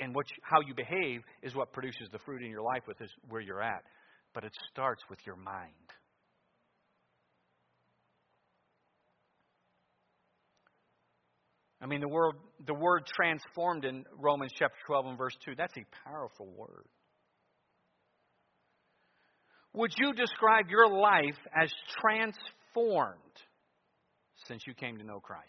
And 0.00 0.14
what 0.14 0.24
you, 0.30 0.36
how 0.42 0.62
you 0.66 0.74
behave 0.74 1.20
is 1.42 1.54
what 1.54 1.74
produces 1.74 2.08
the 2.10 2.18
fruit 2.20 2.42
in 2.42 2.50
your 2.50 2.62
life 2.62 2.84
with 2.88 2.96
this, 2.96 3.10
where 3.28 3.42
you're 3.42 3.62
at. 3.62 3.82
But 4.32 4.44
it 4.44 4.52
starts 4.72 5.02
with 5.10 5.18
your 5.26 5.36
mind. 5.36 5.83
I 11.84 11.86
mean, 11.86 12.00
the 12.00 12.08
word, 12.08 12.36
the 12.66 12.72
word 12.72 13.02
transformed 13.14 13.84
in 13.84 14.06
Romans 14.18 14.52
chapter 14.58 14.78
12 14.86 15.04
and 15.04 15.18
verse 15.18 15.36
2, 15.44 15.52
that's 15.54 15.74
a 15.76 16.08
powerful 16.08 16.46
word. 16.46 16.86
Would 19.74 19.92
you 19.98 20.14
describe 20.14 20.70
your 20.70 20.88
life 20.88 21.36
as 21.54 21.70
transformed 22.00 23.18
since 24.46 24.62
you 24.66 24.72
came 24.72 24.96
to 24.96 25.04
know 25.04 25.20
Christ? 25.20 25.42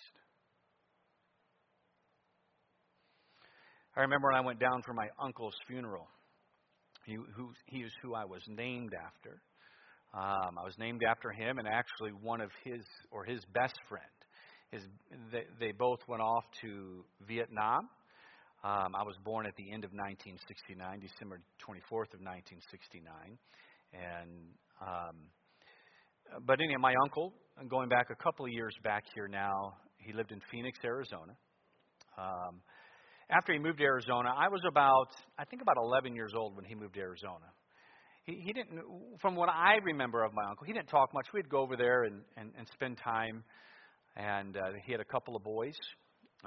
I 3.95 4.01
remember 4.01 4.27
when 4.27 4.35
I 4.35 4.45
went 4.45 4.59
down 4.59 4.81
for 4.85 4.93
my 4.93 5.07
uncle's 5.23 5.55
funeral. 5.69 6.09
He, 7.05 7.13
who, 7.13 7.51
he 7.67 7.77
is 7.77 7.93
who 8.01 8.13
I 8.13 8.25
was 8.25 8.41
named 8.49 8.91
after. 8.93 9.41
Um, 10.13 10.57
I 10.59 10.65
was 10.65 10.75
named 10.77 11.01
after 11.07 11.31
him, 11.31 11.59
and 11.59 11.67
actually 11.67 12.11
one 12.11 12.41
of 12.41 12.49
his 12.65 12.81
or 13.09 13.23
his 13.23 13.39
best 13.53 13.75
friend 13.87 14.03
his, 14.75 14.83
they, 15.31 15.43
they 15.59 15.71
both 15.71 15.99
went 16.07 16.21
off 16.21 16.43
to 16.61 17.03
Vietnam. 17.27 17.89
Um, 18.63 18.95
I 18.95 19.03
was 19.03 19.15
born 19.23 19.45
at 19.45 19.55
the 19.55 19.71
end 19.71 19.83
of 19.83 19.91
1969, 19.91 20.99
December 20.99 21.39
24th 21.61 22.13
of 22.13 22.21
1969, 22.21 23.37
and 23.93 24.31
um, 24.81 25.15
but 26.45 26.59
anyway, 26.59 26.79
my 26.79 26.95
uncle, 27.03 27.33
going 27.69 27.89
back 27.89 28.07
a 28.09 28.15
couple 28.15 28.45
of 28.45 28.51
years 28.51 28.73
back 28.83 29.03
here 29.13 29.27
now, 29.27 29.75
he 29.97 30.13
lived 30.13 30.31
in 30.31 30.41
Phoenix, 30.51 30.79
Arizona. 30.83 31.33
Um, 32.17 32.61
after 33.29 33.53
he 33.53 33.59
moved 33.59 33.79
to 33.79 33.83
Arizona, 33.83 34.33
I 34.37 34.49
was 34.49 34.61
about, 34.67 35.09
I 35.37 35.45
think 35.45 35.61
about 35.61 35.77
11 35.77 36.15
years 36.15 36.33
old 36.35 36.55
when 36.55 36.65
he 36.65 36.75
moved 36.75 36.95
to 36.95 36.99
Arizona. 36.99 37.45
He, 38.23 38.41
he 38.43 38.53
didn't, 38.53 38.81
from 39.21 39.35
what 39.35 39.49
I 39.49 39.75
remember 39.83 40.23
of 40.23 40.33
my 40.33 40.43
uncle, 40.49 40.65
he 40.65 40.73
didn't 40.73 40.89
talk 40.89 41.13
much. 41.13 41.27
We'd 41.33 41.49
go 41.49 41.59
over 41.59 41.75
there 41.75 42.03
and, 42.03 42.21
and, 42.37 42.51
and 42.57 42.67
spend 42.73 42.97
time, 43.03 43.43
and 44.15 44.55
uh, 44.57 44.61
he 44.85 44.91
had 44.91 45.01
a 45.01 45.05
couple 45.05 45.35
of 45.35 45.43
boys. 45.43 45.75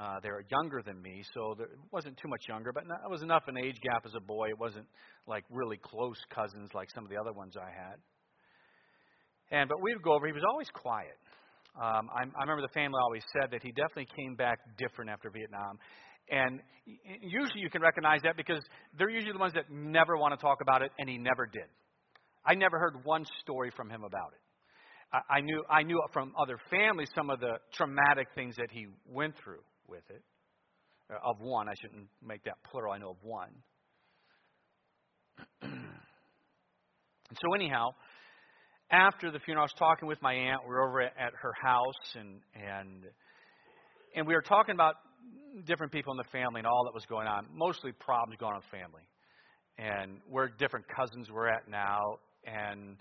Uh, 0.00 0.20
they 0.22 0.30
were 0.30 0.44
younger 0.50 0.80
than 0.82 1.00
me, 1.02 1.25
so 1.34 1.54
there 1.58 1.68
wasn't 1.90 2.16
too 2.18 2.28
much 2.28 2.42
younger, 2.48 2.72
but 2.72 2.84
it 2.84 3.10
was 3.10 3.22
enough 3.22 3.42
an 3.48 3.58
age 3.58 3.76
gap 3.82 4.06
as 4.06 4.14
a 4.14 4.20
boy. 4.20 4.48
It 4.48 4.58
wasn't 4.58 4.87
like 5.26 5.44
really 5.50 5.78
close 5.82 6.16
cousins 6.32 6.70
like 6.72 6.88
some 6.94 7.04
of 7.04 7.10
the 7.10 7.16
other 7.16 7.32
ones 7.32 7.54
I 7.56 7.70
had. 7.70 7.98
And 9.50 9.68
but 9.68 9.82
we'd 9.82 10.00
go 10.02 10.12
over. 10.12 10.26
He 10.26 10.32
was 10.32 10.44
always 10.48 10.68
quiet. 10.72 11.18
Um, 11.75 12.08
I, 12.14 12.22
I 12.22 12.42
remember 12.42 12.62
the 12.62 12.75
family 12.75 12.98
always 13.02 13.25
said 13.32 13.50
that 13.52 13.62
he 13.62 13.72
definitely 13.72 14.08
came 14.16 14.34
back 14.34 14.58
different 14.78 15.10
after 15.10 15.30
Vietnam. 15.30 15.78
And 16.30 16.60
usually 17.22 17.60
you 17.60 17.70
can 17.70 17.80
recognize 17.80 18.20
that 18.22 18.37
because 18.37 18.62
they're 18.98 19.10
usually 19.10 19.32
the 19.32 19.38
ones 19.38 19.54
that 19.54 19.70
never 19.70 20.16
want 20.16 20.34
to 20.34 20.40
talk 20.40 20.58
about 20.60 20.82
it, 20.82 20.92
and 20.98 21.08
he 21.08 21.16
never 21.16 21.46
did. 21.46 21.68
I 22.44 22.54
never 22.54 22.78
heard 22.78 23.04
one 23.04 23.25
story 23.40 23.72
from 23.75 23.90
him 23.90 24.04
about 24.04 24.32
it. 24.32 24.40
I, 25.12 25.36
I 25.36 25.40
knew 25.40 25.64
I 25.68 25.82
knew 25.82 26.00
from 26.12 26.32
other 26.38 26.58
families 26.70 27.08
some 27.14 27.30
of 27.30 27.40
the 27.40 27.58
traumatic 27.72 28.28
things 28.34 28.56
that 28.56 28.70
he 28.70 28.86
went 29.06 29.34
through 29.42 29.62
with 29.86 30.02
it. 30.10 30.22
Uh, 31.10 31.16
of 31.24 31.40
one, 31.40 31.68
I 31.68 31.72
shouldn't 31.80 32.08
make 32.22 32.44
that 32.44 32.56
plural. 32.70 32.92
I 32.92 32.98
know 32.98 33.10
of 33.10 33.22
one. 33.22 33.50
and 35.62 35.72
so 37.40 37.54
anyhow, 37.54 37.90
after 38.90 39.30
the 39.30 39.38
funeral, 39.38 39.62
I 39.62 39.64
was 39.64 39.72
talking 39.78 40.08
with 40.08 40.20
my 40.20 40.34
aunt. 40.34 40.62
We 40.64 40.70
were 40.70 40.88
over 40.88 41.02
at, 41.02 41.12
at 41.18 41.32
her 41.40 41.52
house, 41.62 42.14
and 42.14 42.40
and 42.54 43.04
and 44.14 44.26
we 44.26 44.34
were 44.34 44.42
talking 44.42 44.74
about 44.74 44.96
different 45.66 45.92
people 45.92 46.12
in 46.12 46.18
the 46.18 46.30
family 46.30 46.60
and 46.60 46.66
all 46.66 46.84
that 46.84 46.94
was 46.94 47.04
going 47.06 47.26
on. 47.26 47.46
Mostly 47.52 47.92
problems 47.92 48.38
going 48.38 48.54
on 48.54 48.62
in 48.62 48.80
family, 48.80 49.02
and 49.78 50.20
where 50.28 50.48
different 50.48 50.86
cousins 50.88 51.30
we're 51.30 51.48
at 51.48 51.68
now, 51.68 52.18
and 52.44 52.96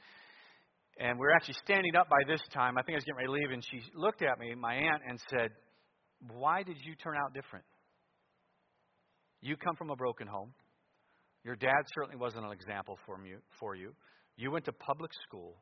and 1.00 1.20
we 1.20 1.26
are 1.28 1.32
actually 1.32 1.56
standing 1.64 1.96
up 1.96 2.10
by 2.10 2.24
this 2.28 2.42
time. 2.54 2.78
I 2.78 2.82
think 2.82 2.96
I 2.96 2.98
was 2.98 3.04
getting 3.04 3.18
ready 3.18 3.28
to 3.28 3.34
leave, 3.34 3.52
and 3.52 3.64
she 3.64 3.82
looked 3.94 4.22
at 4.22 4.40
me, 4.40 4.54
my 4.56 4.74
aunt, 4.74 5.02
and 5.08 5.20
said, 5.30 5.52
"Why 6.32 6.64
did 6.64 6.78
you 6.84 6.96
turn 6.96 7.16
out 7.16 7.34
different? 7.34 7.66
You 9.42 9.56
come 9.58 9.76
from 9.76 9.90
a 9.90 9.96
broken 9.96 10.28
home. 10.28 10.54
Your 11.44 11.56
dad 11.56 11.84
certainly 11.94 12.18
wasn't 12.18 12.46
an 12.46 12.52
example. 12.52 12.98
For 13.06 13.76
you, 13.76 13.94
you 14.36 14.52
went 14.52 14.66
to 14.66 14.74
public 14.74 15.12
school." 15.28 15.56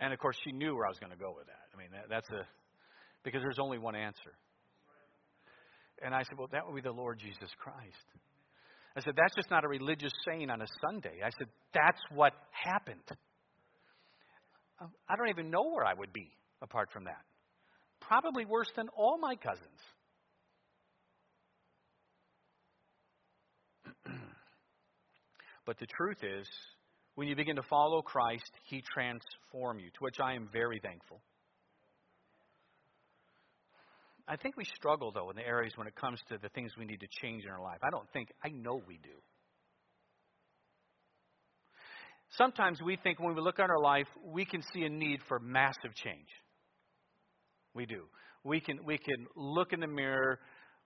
And 0.00 0.12
of 0.12 0.18
course, 0.18 0.36
she 0.44 0.52
knew 0.52 0.74
where 0.74 0.86
I 0.86 0.88
was 0.88 0.98
going 0.98 1.12
to 1.12 1.18
go 1.18 1.34
with 1.36 1.46
that. 1.46 1.68
I 1.74 1.76
mean, 1.76 1.90
that, 1.92 2.08
that's 2.08 2.30
a 2.30 2.46
because 3.24 3.42
there's 3.42 3.58
only 3.58 3.78
one 3.78 3.94
answer. 3.94 4.32
And 6.02 6.14
I 6.14 6.22
said, 6.22 6.38
Well, 6.38 6.48
that 6.52 6.66
would 6.66 6.74
be 6.74 6.80
the 6.80 6.92
Lord 6.92 7.18
Jesus 7.18 7.50
Christ. 7.58 8.06
I 8.96 9.00
said, 9.00 9.14
That's 9.16 9.34
just 9.34 9.50
not 9.50 9.64
a 9.64 9.68
religious 9.68 10.12
saying 10.26 10.50
on 10.50 10.60
a 10.60 10.66
Sunday. 10.80 11.20
I 11.24 11.30
said, 11.38 11.48
That's 11.74 12.00
what 12.12 12.32
happened. 12.50 12.98
Um, 14.80 14.90
I 15.08 15.16
don't 15.16 15.28
even 15.28 15.50
know 15.50 15.70
where 15.72 15.84
I 15.84 15.94
would 15.94 16.12
be 16.12 16.30
apart 16.62 16.90
from 16.92 17.04
that. 17.04 17.22
Probably 18.00 18.44
worse 18.44 18.70
than 18.76 18.88
all 18.96 19.18
my 19.18 19.36
cousins. 19.36 19.80
but 25.66 25.78
the 25.78 25.86
truth 25.86 26.18
is, 26.22 26.48
when 27.14 27.28
you 27.28 27.36
begin 27.36 27.56
to 27.56 27.62
follow 27.62 28.02
Christ, 28.02 28.50
He 28.64 28.82
transforms 28.92 29.82
you, 29.82 29.90
to 29.90 29.98
which 30.00 30.16
I 30.22 30.34
am 30.34 30.48
very 30.52 30.80
thankful. 30.82 31.20
I 34.30 34.36
think 34.36 34.56
we 34.56 34.64
struggle, 34.76 35.10
though, 35.10 35.28
in 35.30 35.36
the 35.36 35.44
areas 35.44 35.72
when 35.74 35.88
it 35.88 35.96
comes 35.96 36.20
to 36.28 36.38
the 36.38 36.48
things 36.50 36.70
we 36.78 36.84
need 36.84 37.00
to 37.00 37.08
change 37.20 37.44
in 37.44 37.50
our 37.50 37.60
life. 37.60 37.80
I 37.82 37.90
don't 37.90 38.08
think, 38.12 38.28
I 38.44 38.50
know 38.50 38.80
we 38.86 39.00
do. 39.02 39.18
Sometimes 42.38 42.80
we 42.80 42.96
think 43.02 43.18
when 43.18 43.34
we 43.34 43.40
look 43.40 43.58
at 43.58 43.68
our 43.68 43.80
life, 43.82 44.06
we 44.24 44.44
can 44.44 44.62
see 44.72 44.84
a 44.84 44.88
need 44.88 45.18
for 45.26 45.40
massive 45.40 45.92
change. 45.96 46.28
We 47.74 47.86
do. 47.86 48.04
We 48.44 48.60
can, 48.60 48.78
we 48.84 48.98
can 48.98 49.26
look 49.34 49.72
in 49.72 49.80
the 49.80 49.88
mirror, 49.88 50.38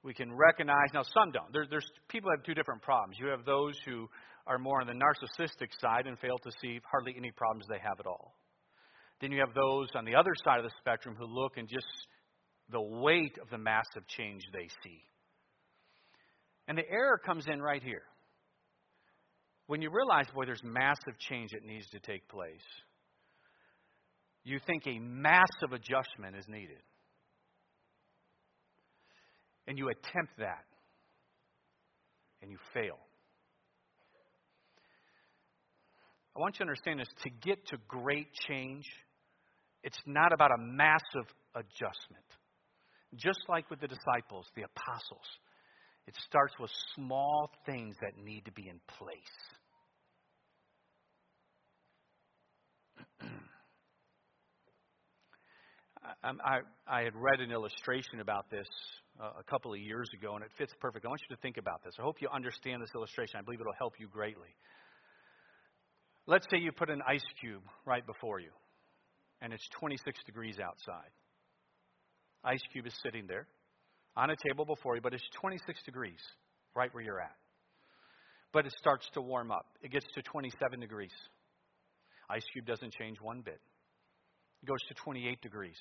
we 0.03 0.15
can 0.15 0.35
recognize. 0.35 0.89
Now, 0.95 1.03
some 1.03 1.31
don't. 1.31 1.53
There, 1.53 1.67
there's 1.69 1.87
people 2.09 2.31
have 2.35 2.47
two 2.47 2.55
different 2.55 2.81
problems. 2.81 3.19
You 3.21 3.27
have 3.27 3.45
those 3.45 3.75
who 3.85 4.09
are 4.47 4.59
more 4.59 4.81
on 4.81 4.87
the 4.87 4.95
narcissistic 4.95 5.69
side 5.83 6.07
and 6.07 6.19
fail 6.19 6.39
to 6.39 6.51
see 6.63 6.81
hardly 6.91 7.15
any 7.15 7.31
problems 7.31 7.67
they 7.69 7.79
have 7.79 8.01
at 8.01 8.07
all. 8.07 8.37
Then 9.21 9.33
you 9.33 9.41
have 9.41 9.55
those 9.55 9.89
on 9.95 10.07
the 10.07 10.15
other 10.15 10.33
side 10.45 10.61
of 10.61 10.65
the 10.65 10.73
spectrum 10.81 11.15
who 11.19 11.27
look 11.27 11.59
and 11.59 11.69
just 11.69 11.87
the 12.71 12.81
weight 12.81 13.37
of 13.41 13.51
the 13.51 13.59
massive 13.59 14.07
change 14.09 14.43
they 14.53 14.69
see. 14.83 15.03
And 16.67 16.79
the 16.79 16.89
error 16.89 17.19
comes 17.25 17.47
in 17.47 17.61
right 17.61 17.83
here. 17.83 18.03
When 19.67 19.83
you 19.83 19.91
realize, 19.91 20.27
boy, 20.35 20.45
there's 20.45 20.63
massive 20.63 21.19
change 21.19 21.51
that 21.53 21.65
needs 21.65 21.89
to 21.91 21.99
take 22.01 22.29
place, 22.29 22.65
you 24.45 24.59
think 24.67 24.87
a 24.87 24.99
massive 24.99 25.73
adjustment 25.73 26.37
is 26.39 26.45
needed. 26.49 26.83
And 29.67 29.79
you 29.79 29.89
attempt 29.89 30.39
that, 30.39 30.65
and 32.43 32.51
you 32.51 32.59
fail. 32.75 32.99
I 36.37 36.41
want 36.41 36.57
you 36.57 36.59
to 36.59 36.71
understand 36.71 37.01
this 37.01 37.09
to 37.23 37.31
get 37.31 37.67
to 37.69 37.79
great 37.89 38.27
change, 38.47 38.85
it's 39.83 39.99
not 40.05 40.33
about 40.33 40.51
a 40.51 40.61
massive 40.61 41.33
adjustment. 41.55 42.25
Just 43.17 43.41
like 43.49 43.71
with 43.71 43.81
the 43.81 43.89
disciples, 43.89 44.47
the 44.57 44.63
apostles, 44.63 45.27
it 46.07 46.15
starts 46.27 46.55
with 46.59 46.71
small 46.95 47.51
things 47.67 47.95
that 48.01 48.17
need 48.23 48.45
to 48.45 48.53
be 48.53 48.69
in 48.69 48.81
place. 48.99 49.17
I, 56.23 56.61
I, 56.87 57.03
had 57.03 57.15
read 57.15 57.41
an 57.41 57.51
illustration 57.51 58.21
about 58.21 58.51
this 58.51 58.67
uh, 59.21 59.31
a 59.39 59.43
couple 59.45 59.73
of 59.73 59.79
years 59.79 60.11
ago, 60.13 60.35
and 60.35 60.45
it 60.45 60.51
fits 60.59 60.75
perfect. 60.81 61.07
I 61.07 61.09
want 61.09 61.23
you 61.29 61.35
to 61.35 61.41
think 61.41 61.57
about 61.57 61.83
this. 61.83 61.95
I 61.99 62.03
hope 62.03 62.21
you 62.21 62.29
understand 62.29 62.83
this 62.83 62.91
illustration. 62.95 63.39
I 63.39 63.43
believe 63.43 63.61
it'll 63.61 63.73
help 63.79 63.95
you 63.99 64.09
greatly. 64.09 64.55
Let's 66.27 66.47
say 66.51 66.59
you 66.59 66.73
put 66.73 66.91
an 66.91 67.01
ice 67.07 67.25
cube 67.41 67.63
right 67.87 68.05
before 68.07 68.41
you, 68.41 68.51
and 69.41 69.53
it's 69.53 69.67
26 69.79 70.25
degrees 70.25 70.59
outside. 70.59 71.11
Ice 72.45 72.63
cube 72.73 72.87
is 72.87 72.95
sitting 73.03 73.27
there 73.27 73.47
on 74.17 74.31
a 74.31 74.37
table 74.37 74.65
before 74.65 74.97
you, 74.97 75.01
but 75.01 75.15
it's 75.15 75.25
26 75.41 75.83
degrees 75.85 76.21
right 76.75 76.93
where 76.93 77.03
you're 77.03 77.21
at. 77.21 77.35
But 78.53 78.67
it 78.67 78.75
starts 78.79 79.09
to 79.15 79.21
warm 79.21 79.51
up. 79.51 79.67
It 79.83 79.91
gets 79.91 80.07
to 80.15 80.23
27 80.23 80.81
degrees. 80.81 81.11
Ice 82.31 82.45
cube 82.53 82.67
doesn't 82.67 82.93
change 82.93 83.21
one 83.21 83.41
bit. 83.41 83.61
It 84.63 84.67
goes 84.67 84.81
to 84.89 84.95
28 84.95 85.41
degrees. 85.43 85.77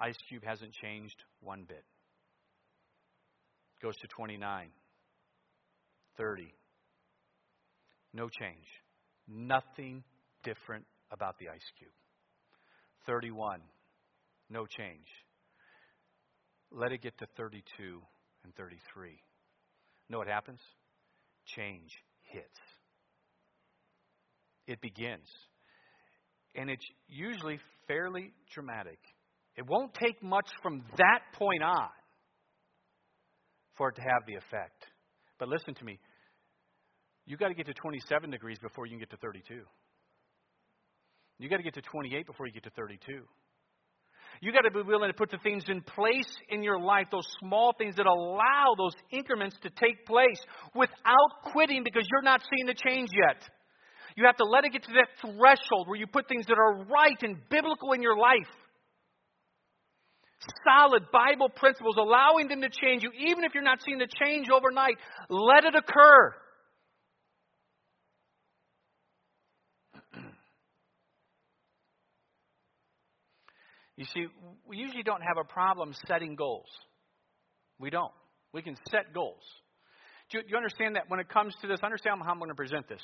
Ice 0.00 0.16
cube 0.28 0.42
hasn't 0.44 0.72
changed 0.72 1.16
one 1.40 1.64
bit. 1.68 1.84
It 3.80 3.84
goes 3.84 3.96
to 3.96 4.08
29, 4.08 4.68
30. 6.16 6.54
No 8.12 8.28
change. 8.28 8.66
Nothing 9.28 10.02
different 10.42 10.84
about 11.10 11.38
the 11.38 11.48
ice 11.48 11.70
cube. 11.78 11.90
31. 13.06 13.60
No 14.50 14.66
change. 14.66 15.06
Let 16.76 16.90
it 16.90 17.02
get 17.02 17.16
to 17.18 17.26
32 17.36 18.00
and 18.42 18.54
33. 18.56 19.10
Know 20.10 20.18
what 20.18 20.26
happens? 20.26 20.58
Change 21.46 21.90
hits. 22.22 22.58
It 24.66 24.80
begins. 24.80 25.28
And 26.56 26.68
it's 26.68 26.84
usually 27.08 27.60
fairly 27.86 28.32
dramatic. 28.52 28.98
It 29.56 29.64
won't 29.68 29.94
take 29.94 30.20
much 30.22 30.48
from 30.62 30.82
that 30.96 31.20
point 31.38 31.62
on 31.62 31.88
for 33.76 33.90
it 33.90 33.96
to 33.96 34.02
have 34.02 34.22
the 34.26 34.34
effect. 34.34 34.84
But 35.38 35.48
listen 35.48 35.74
to 35.74 35.84
me. 35.84 36.00
You've 37.26 37.38
got 37.40 37.48
to 37.48 37.54
get 37.54 37.66
to 37.66 37.74
27 37.74 38.30
degrees 38.30 38.58
before 38.60 38.86
you 38.86 38.92
can 38.92 38.98
get 38.98 39.10
to 39.10 39.16
32. 39.16 39.62
You've 41.38 41.50
got 41.50 41.56
to 41.58 41.62
get 41.62 41.74
to 41.74 41.82
28 41.82 42.26
before 42.26 42.46
you 42.46 42.52
get 42.52 42.64
to 42.64 42.70
32. 42.70 43.22
You 44.44 44.52
got 44.52 44.68
to 44.68 44.70
be 44.70 44.82
willing 44.82 45.08
to 45.08 45.16
put 45.16 45.30
the 45.30 45.38
things 45.38 45.64
in 45.68 45.80
place 45.80 46.28
in 46.50 46.62
your 46.62 46.78
life, 46.78 47.06
those 47.10 47.26
small 47.40 47.72
things 47.78 47.96
that 47.96 48.04
allow 48.04 48.74
those 48.76 48.92
increments 49.10 49.56
to 49.62 49.70
take 49.70 50.04
place 50.04 50.38
without 50.74 51.50
quitting 51.50 51.82
because 51.82 52.06
you're 52.12 52.20
not 52.20 52.42
seeing 52.52 52.66
the 52.66 52.74
change 52.74 53.08
yet. 53.14 53.40
You 54.16 54.26
have 54.26 54.36
to 54.36 54.44
let 54.44 54.66
it 54.66 54.72
get 54.72 54.82
to 54.82 54.92
that 54.92 55.08
threshold 55.22 55.88
where 55.88 55.96
you 55.96 56.06
put 56.06 56.28
things 56.28 56.44
that 56.48 56.58
are 56.58 56.84
right 56.84 57.16
and 57.22 57.38
biblical 57.48 57.92
in 57.92 58.02
your 58.02 58.18
life. 58.18 58.52
solid 60.68 61.04
Bible 61.10 61.48
principles, 61.48 61.96
allowing 61.96 62.48
them 62.48 62.60
to 62.60 62.68
change 62.68 63.02
you, 63.02 63.12
even 63.16 63.44
if 63.44 63.54
you're 63.54 63.62
not 63.62 63.80
seeing 63.82 63.96
the 63.96 64.08
change 64.26 64.48
overnight, 64.52 64.96
let 65.30 65.64
it 65.64 65.74
occur. 65.74 66.34
You 73.96 74.04
see, 74.12 74.26
we 74.66 74.76
usually 74.76 75.02
don't 75.02 75.22
have 75.22 75.36
a 75.38 75.44
problem 75.44 75.94
setting 76.06 76.34
goals. 76.34 76.66
We 77.78 77.90
don't. 77.90 78.12
We 78.52 78.62
can 78.62 78.76
set 78.90 79.12
goals. 79.14 79.42
Do 80.30 80.38
you, 80.38 80.44
do 80.44 80.50
you 80.50 80.56
understand 80.56 80.96
that 80.96 81.04
when 81.08 81.20
it 81.20 81.28
comes 81.28 81.54
to 81.60 81.66
this? 81.68 81.80
Understand 81.82 82.20
how 82.24 82.32
I'm 82.32 82.38
going 82.38 82.50
to 82.50 82.54
present 82.54 82.88
this. 82.88 83.02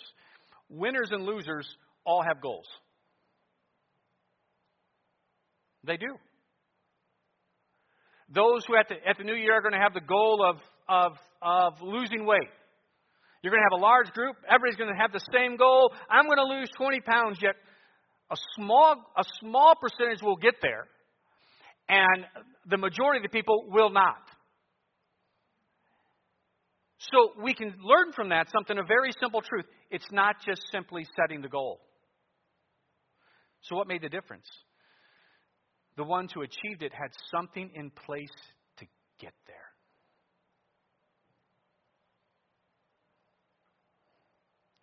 Winners 0.68 1.10
and 1.10 1.24
losers 1.24 1.66
all 2.04 2.22
have 2.22 2.40
goals. 2.40 2.66
They 5.84 5.96
do. 5.96 6.14
Those 8.32 8.64
who 8.66 8.76
at 8.76 8.88
the, 8.88 8.94
at 9.08 9.18
the 9.18 9.24
new 9.24 9.34
year 9.34 9.58
are 9.58 9.62
going 9.62 9.72
to 9.72 9.80
have 9.80 9.94
the 9.94 10.00
goal 10.00 10.44
of, 10.44 10.56
of, 10.88 11.12
of 11.42 11.82
losing 11.82 12.26
weight. 12.26 12.48
You're 13.42 13.50
going 13.50 13.62
to 13.62 13.68
have 13.72 13.80
a 13.80 13.82
large 13.82 14.12
group. 14.12 14.36
Everybody's 14.46 14.76
going 14.76 14.92
to 14.92 15.00
have 15.00 15.12
the 15.12 15.24
same 15.32 15.56
goal. 15.56 15.92
I'm 16.10 16.26
going 16.26 16.36
to 16.36 16.44
lose 16.44 16.68
20 16.76 17.00
pounds, 17.00 17.38
yet 17.42 17.54
a 18.30 18.36
small, 18.56 18.96
a 19.16 19.24
small 19.40 19.74
percentage 19.80 20.22
will 20.22 20.36
get 20.36 20.54
there, 20.62 20.86
and 21.88 22.24
the 22.68 22.76
majority 22.76 23.18
of 23.18 23.22
the 23.24 23.28
people 23.28 23.66
will 23.68 23.90
not. 23.90 24.22
So 26.98 27.32
we 27.42 27.54
can 27.54 27.74
learn 27.82 28.12
from 28.12 28.28
that 28.28 28.48
something, 28.52 28.76
a 28.78 28.82
very 28.82 29.10
simple 29.20 29.40
truth. 29.40 29.64
It's 29.90 30.10
not 30.12 30.36
just 30.46 30.62
simply 30.70 31.06
setting 31.16 31.40
the 31.40 31.48
goal. 31.48 31.80
So, 33.62 33.76
what 33.76 33.88
made 33.88 34.02
the 34.02 34.08
difference? 34.08 34.46
The 35.96 36.04
ones 36.04 36.30
who 36.32 36.42
achieved 36.42 36.82
it 36.82 36.92
had 36.92 37.10
something 37.30 37.70
in 37.74 37.90
place 37.90 38.28
to 38.78 38.86
get 39.18 39.32
there. 39.46 39.56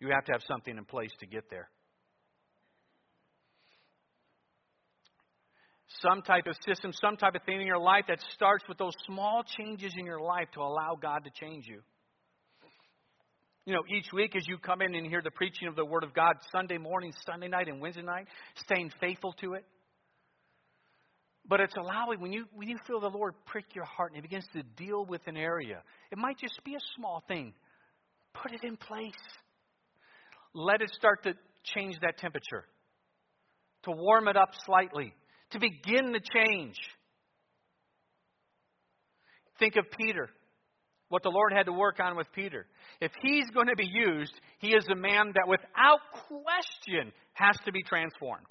You 0.00 0.10
have 0.10 0.24
to 0.26 0.32
have 0.32 0.42
something 0.46 0.76
in 0.76 0.84
place 0.84 1.10
to 1.20 1.26
get 1.26 1.44
there. 1.50 1.68
Some 6.02 6.22
type 6.22 6.46
of 6.46 6.54
system, 6.66 6.92
some 6.92 7.16
type 7.16 7.34
of 7.34 7.42
thing 7.44 7.60
in 7.60 7.66
your 7.66 7.78
life 7.78 8.04
that 8.08 8.18
starts 8.34 8.64
with 8.68 8.78
those 8.78 8.94
small 9.06 9.42
changes 9.56 9.92
in 9.96 10.06
your 10.06 10.20
life 10.20 10.48
to 10.54 10.60
allow 10.60 10.96
God 11.00 11.24
to 11.24 11.30
change 11.30 11.66
you. 11.66 11.80
You 13.66 13.74
know, 13.74 13.82
each 13.94 14.06
week 14.14 14.34
as 14.34 14.46
you 14.48 14.56
come 14.58 14.80
in 14.80 14.94
and 14.94 15.06
hear 15.06 15.20
the 15.22 15.30
preaching 15.30 15.68
of 15.68 15.76
the 15.76 15.84
Word 15.84 16.02
of 16.02 16.14
God, 16.14 16.34
Sunday 16.52 16.78
morning, 16.78 17.12
Sunday 17.26 17.48
night, 17.48 17.68
and 17.68 17.80
Wednesday 17.80 18.02
night, 18.02 18.26
staying 18.64 18.90
faithful 19.00 19.34
to 19.40 19.54
it. 19.54 19.64
But 21.46 21.60
it's 21.60 21.74
allowing, 21.76 22.20
when 22.20 22.32
you, 22.32 22.46
when 22.54 22.68
you 22.68 22.76
feel 22.86 23.00
the 23.00 23.08
Lord 23.08 23.34
prick 23.46 23.74
your 23.74 23.84
heart 23.84 24.12
and 24.12 24.16
He 24.16 24.22
begins 24.22 24.46
to 24.54 24.62
deal 24.82 25.04
with 25.04 25.20
an 25.26 25.36
area, 25.36 25.82
it 26.10 26.18
might 26.18 26.38
just 26.38 26.62
be 26.64 26.74
a 26.74 26.84
small 26.96 27.22
thing. 27.28 27.52
Put 28.42 28.52
it 28.52 28.64
in 28.64 28.76
place. 28.76 29.12
Let 30.54 30.80
it 30.80 30.90
start 30.90 31.22
to 31.24 31.34
change 31.64 31.96
that 32.00 32.18
temperature, 32.18 32.64
to 33.84 33.90
warm 33.90 34.28
it 34.28 34.36
up 34.36 34.50
slightly 34.64 35.12
to 35.50 35.58
begin 35.58 36.12
the 36.12 36.20
change. 36.20 36.76
Think 39.58 39.76
of 39.76 39.86
Peter, 39.98 40.28
what 41.08 41.22
the 41.22 41.30
Lord 41.30 41.52
had 41.52 41.66
to 41.66 41.72
work 41.72 41.98
on 42.00 42.16
with 42.16 42.26
Peter. 42.32 42.66
If 43.00 43.12
he's 43.22 43.48
going 43.52 43.68
to 43.68 43.76
be 43.76 43.88
used, 43.88 44.32
he 44.58 44.68
is 44.68 44.86
a 44.90 44.94
man 44.94 45.32
that 45.34 45.48
without 45.48 46.00
question 46.28 47.12
has 47.32 47.56
to 47.64 47.72
be 47.72 47.82
transformed. 47.82 48.46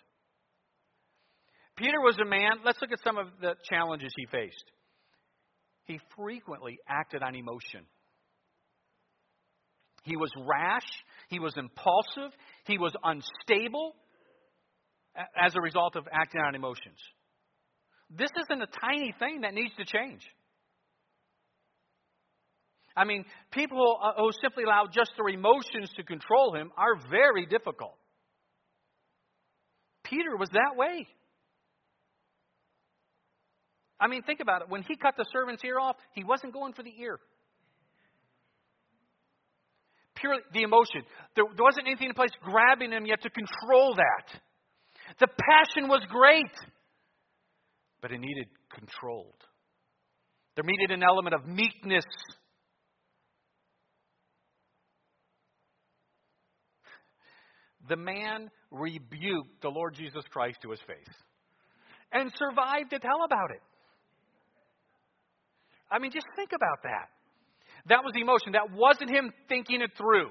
Peter 1.77 2.01
was 2.01 2.17
a 2.19 2.25
man, 2.25 2.53
let's 2.65 2.81
look 2.81 2.91
at 2.91 3.03
some 3.03 3.17
of 3.17 3.27
the 3.39 3.53
challenges 3.69 4.11
he 4.17 4.25
faced. 4.25 4.63
He 5.85 5.99
frequently 6.17 6.79
acted 6.89 7.21
on 7.21 7.35
emotion. 7.35 7.85
He 10.03 10.17
was 10.17 10.31
rash, 10.37 10.87
he 11.29 11.39
was 11.39 11.53
impulsive, 11.57 12.35
he 12.65 12.77
was 12.77 12.93
unstable, 13.03 13.93
as 15.17 15.55
a 15.55 15.61
result 15.61 15.95
of 15.95 16.07
acting 16.11 16.41
on 16.41 16.55
emotions. 16.55 16.99
This 18.09 18.29
isn't 18.43 18.61
a 18.61 18.67
tiny 18.67 19.13
thing 19.19 19.41
that 19.41 19.53
needs 19.53 19.73
to 19.77 19.85
change. 19.85 20.21
I 22.95 23.03
mean, 23.03 23.25
people 23.51 23.99
uh, 24.01 24.13
who 24.17 24.31
simply 24.41 24.63
allow 24.63 24.85
just 24.91 25.11
their 25.17 25.27
emotions 25.27 25.91
to 25.97 26.03
control 26.03 26.55
him 26.55 26.71
are 26.77 26.95
very 27.11 27.45
difficult. 27.45 27.95
Peter 30.03 30.35
was 30.37 30.49
that 30.49 30.75
way. 30.75 31.07
I 33.99 34.07
mean, 34.07 34.23
think 34.23 34.39
about 34.39 34.61
it. 34.61 34.69
When 34.69 34.83
he 34.83 34.95
cut 34.95 35.15
the 35.17 35.25
servant's 35.31 35.63
ear 35.63 35.79
off, 35.79 35.95
he 36.13 36.23
wasn't 36.23 36.53
going 36.53 36.73
for 36.73 36.83
the 36.83 36.93
ear. 36.99 37.19
Purely 40.15 40.41
the 40.53 40.63
emotion. 40.63 41.01
There 41.35 41.45
wasn't 41.45 41.87
anything 41.87 42.09
in 42.09 42.13
place 42.15 42.31
grabbing 42.41 42.91
him 42.91 43.05
yet 43.05 43.21
to 43.23 43.29
control 43.29 43.95
that. 43.95 44.41
The 45.19 45.27
passion 45.27 45.89
was 45.89 46.01
great, 46.09 46.51
but 48.01 48.11
it 48.11 48.19
needed 48.19 48.47
controlled. 48.73 49.43
There 50.55 50.63
needed 50.63 50.91
an 50.91 51.03
element 51.03 51.35
of 51.35 51.45
meekness. 51.47 52.05
The 57.89 57.95
man 57.95 58.49
rebuked 58.69 59.61
the 59.61 59.69
Lord 59.69 59.95
Jesus 59.95 60.23
Christ 60.31 60.57
to 60.63 60.71
his 60.71 60.79
face 60.81 61.15
and 62.11 62.31
survived 62.37 62.89
to 62.91 62.99
tell 62.99 63.23
about 63.25 63.51
it. 63.51 63.61
I 65.89 65.99
mean, 65.99 66.11
just 66.11 66.27
think 66.35 66.51
about 66.53 66.83
that. 66.83 67.09
That 67.87 68.03
was 68.03 68.13
emotion. 68.15 68.53
That 68.53 68.75
wasn't 68.75 69.09
him 69.09 69.31
thinking 69.47 69.81
it 69.81 69.91
through. 69.97 70.29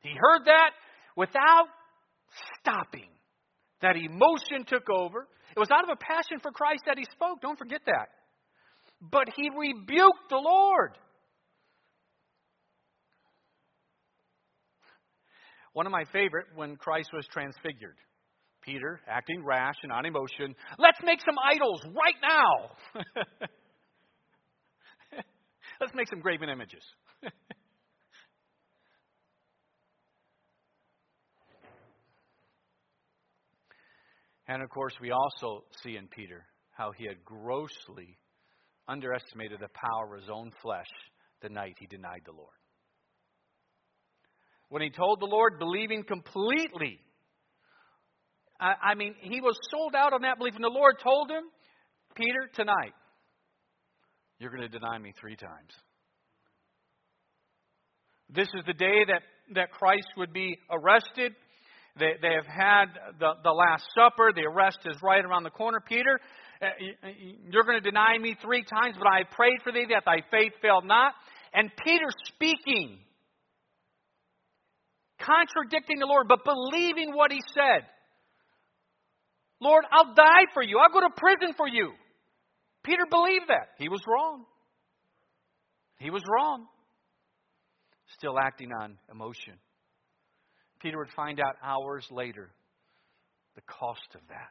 He 0.00 0.10
heard 0.16 0.46
that 0.46 0.70
without 1.16 1.66
stopping. 2.60 3.10
That 3.82 3.96
emotion 3.96 4.64
took 4.66 4.88
over. 4.88 5.28
It 5.54 5.58
was 5.58 5.70
out 5.70 5.84
of 5.84 5.90
a 5.90 5.96
passion 5.96 6.38
for 6.40 6.50
Christ 6.50 6.82
that 6.86 6.96
he 6.96 7.04
spoke. 7.12 7.40
Don't 7.42 7.58
forget 7.58 7.80
that. 7.86 8.08
But 9.00 9.28
he 9.36 9.50
rebuked 9.50 10.30
the 10.30 10.36
Lord. 10.36 10.96
One 15.72 15.86
of 15.86 15.92
my 15.92 16.04
favorite 16.12 16.46
when 16.54 16.76
Christ 16.76 17.10
was 17.12 17.26
transfigured. 17.32 17.96
Peter, 18.62 19.00
acting 19.08 19.44
rash 19.44 19.74
and 19.82 19.90
on 19.90 20.06
emotion, 20.06 20.54
let's 20.78 20.98
make 21.02 21.18
some 21.26 21.34
idols 21.42 21.82
right 21.84 22.14
now. 22.22 23.02
let's 25.80 25.94
make 25.94 26.08
some 26.08 26.20
graven 26.20 26.48
images. 26.48 26.84
And 34.52 34.62
of 34.62 34.68
course, 34.68 34.92
we 35.00 35.12
also 35.12 35.64
see 35.82 35.96
in 35.96 36.08
Peter 36.08 36.44
how 36.72 36.92
he 36.92 37.06
had 37.06 37.24
grossly 37.24 38.18
underestimated 38.86 39.60
the 39.60 39.68
power 39.72 40.14
of 40.14 40.20
his 40.20 40.30
own 40.30 40.50
flesh 40.60 40.90
the 41.40 41.48
night 41.48 41.76
he 41.78 41.86
denied 41.86 42.20
the 42.26 42.32
Lord. 42.32 42.52
When 44.68 44.82
he 44.82 44.90
told 44.90 45.20
the 45.20 45.26
Lord, 45.26 45.58
believing 45.58 46.04
completely, 46.04 47.00
I, 48.60 48.94
mean, 48.94 49.14
he 49.22 49.40
was 49.40 49.56
sold 49.70 49.94
out 49.94 50.12
on 50.12 50.20
that 50.20 50.36
belief. 50.36 50.54
And 50.54 50.62
the 50.62 50.68
Lord 50.68 50.96
told 51.02 51.30
him, 51.30 51.44
Peter, 52.14 52.50
tonight, 52.54 52.92
you're 54.38 54.50
going 54.50 54.62
to 54.62 54.68
deny 54.68 54.98
me 54.98 55.14
three 55.18 55.36
times. 55.36 55.72
This 58.28 58.48
is 58.48 58.64
the 58.66 58.74
day 58.74 59.04
that, 59.08 59.22
that 59.54 59.72
Christ 59.72 60.08
would 60.18 60.34
be 60.34 60.58
arrested 60.70 61.32
they, 61.98 62.12
they 62.22 62.34
have 62.34 62.46
had 62.46 62.86
the, 63.18 63.32
the 63.44 63.50
Last 63.50 63.84
Supper. 63.94 64.32
The 64.34 64.44
arrest 64.44 64.78
is 64.86 64.96
right 65.02 65.24
around 65.24 65.44
the 65.44 65.50
corner. 65.50 65.80
Peter, 65.86 66.18
uh, 66.62 66.66
you're 67.50 67.64
going 67.64 67.82
to 67.82 67.90
deny 67.90 68.16
me 68.18 68.36
three 68.40 68.64
times, 68.64 68.96
but 68.98 69.06
I 69.06 69.24
prayed 69.30 69.58
for 69.62 69.72
thee 69.72 69.86
that 69.90 70.04
thy 70.06 70.22
faith 70.30 70.52
failed 70.62 70.84
not. 70.86 71.12
And 71.52 71.70
Peter 71.84 72.06
speaking, 72.34 72.98
contradicting 75.20 75.98
the 75.98 76.06
Lord, 76.06 76.28
but 76.28 76.44
believing 76.44 77.12
what 77.14 77.30
he 77.30 77.40
said. 77.54 77.86
Lord, 79.60 79.84
I'll 79.92 80.14
die 80.14 80.46
for 80.54 80.62
you. 80.62 80.78
I'll 80.78 80.92
go 80.92 81.00
to 81.00 81.14
prison 81.16 81.54
for 81.56 81.68
you. 81.68 81.92
Peter 82.82 83.04
believed 83.08 83.46
that. 83.48 83.68
He 83.78 83.88
was 83.88 84.00
wrong. 84.08 84.44
He 85.98 86.10
was 86.10 86.22
wrong. 86.28 86.66
Still 88.18 88.38
acting 88.38 88.70
on 88.72 88.98
emotion. 89.10 89.54
Peter 90.82 90.98
would 90.98 91.12
find 91.14 91.40
out 91.40 91.54
hours 91.62 92.04
later 92.10 92.50
the 93.54 93.62
cost 93.62 94.00
of 94.14 94.20
that. 94.28 94.50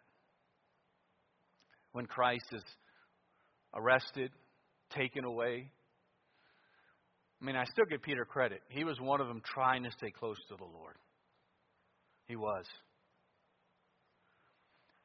When 1.91 2.05
Christ 2.05 2.45
is 2.53 2.63
arrested, 3.75 4.31
taken 4.95 5.25
away. 5.25 5.69
I 7.41 7.45
mean, 7.45 7.55
I 7.55 7.65
still 7.65 7.85
give 7.89 8.01
Peter 8.01 8.23
credit. 8.23 8.61
He 8.69 8.83
was 8.83 8.99
one 9.01 9.19
of 9.19 9.27
them 9.27 9.41
trying 9.53 9.83
to 9.83 9.91
stay 9.91 10.11
close 10.11 10.37
to 10.49 10.55
the 10.55 10.63
Lord. 10.63 10.95
He 12.27 12.35
was. 12.35 12.65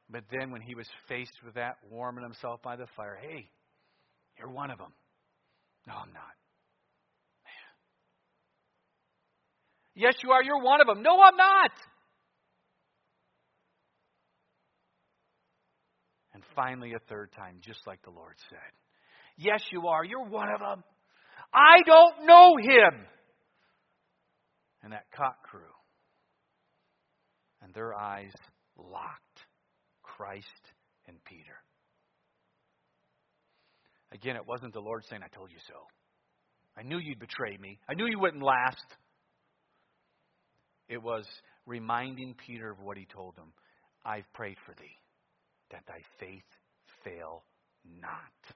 But 0.09 0.23
then 0.31 0.51
when 0.51 0.61
he 0.61 0.75
was 0.75 0.87
faced 1.09 1.33
with 1.43 1.55
that, 1.55 1.77
warming 1.89 2.23
himself 2.23 2.61
by 2.61 2.77
the 2.77 2.85
fire, 2.95 3.17
hey, 3.21 3.49
you're 4.37 4.49
one 4.49 4.71
of 4.71 4.77
them. 4.77 4.93
No, 5.87 5.93
I'm 5.93 6.13
not. 6.13 6.23
Yes, 9.97 10.13
you 10.23 10.31
are. 10.31 10.43
You're 10.43 10.61
one 10.61 10.79
of 10.79 10.85
them. 10.85 11.01
No, 11.01 11.19
I'm 11.19 11.35
not. 11.35 11.71
And 16.35 16.43
finally, 16.55 16.93
a 16.93 16.99
third 17.09 17.31
time, 17.35 17.57
just 17.61 17.79
like 17.87 18.03
the 18.03 18.11
Lord 18.11 18.35
said. 18.49 18.59
Yes, 19.37 19.63
you 19.71 19.87
are. 19.87 20.05
You're 20.05 20.29
one 20.29 20.49
of 20.53 20.59
them. 20.59 20.83
I 21.51 21.81
don't 21.83 22.27
know 22.27 22.57
him. 22.57 23.05
And 24.83 24.93
that 24.93 25.05
cock 25.15 25.41
crew. 25.49 25.61
And 27.63 27.73
their 27.73 27.95
eyes 27.95 28.33
locked. 28.77 29.23
Christ 30.03 30.45
and 31.07 31.17
Peter. 31.25 31.57
Again, 34.11 34.35
it 34.35 34.47
wasn't 34.47 34.73
the 34.73 34.79
Lord 34.79 35.03
saying, 35.09 35.21
I 35.23 35.35
told 35.35 35.51
you 35.51 35.57
so. 35.67 35.75
I 36.77 36.83
knew 36.83 36.99
you'd 36.99 37.19
betray 37.19 37.57
me. 37.57 37.79
I 37.89 37.95
knew 37.95 38.05
you 38.07 38.19
wouldn't 38.19 38.43
last. 38.43 38.85
It 40.89 41.01
was 41.01 41.25
reminding 41.65 42.35
Peter 42.45 42.71
of 42.71 42.79
what 42.79 42.97
he 42.97 43.05
told 43.05 43.35
him 43.35 43.51
I've 44.05 44.31
prayed 44.33 44.57
for 44.65 44.73
thee, 44.73 44.95
that 45.71 45.83
thy 45.87 46.01
faith 46.19 46.45
fail 47.03 47.43
not. 48.01 48.55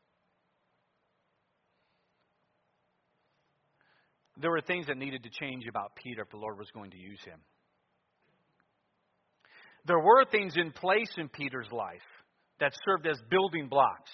There 4.38 4.52
were 4.52 4.62
things 4.62 4.88
that 4.88 4.98
needed 4.98 5.24
to 5.24 5.30
change 5.30 5.68
about 5.68 5.96
Peter 5.96 6.22
if 6.22 6.30
the 6.30 6.38
Lord 6.38 6.58
was 6.58 6.70
going 6.74 6.92
to 6.92 6.98
use 6.98 7.20
him. 7.26 7.40
There 9.86 10.00
were 10.00 10.26
things 10.26 10.54
in 10.56 10.72
place 10.72 11.12
in 11.18 11.28
Peter's 11.28 11.72
life 11.72 12.02
that 12.60 12.74
served 12.86 13.08
as 13.08 13.20
building 13.30 13.68
blocks. 13.68 14.12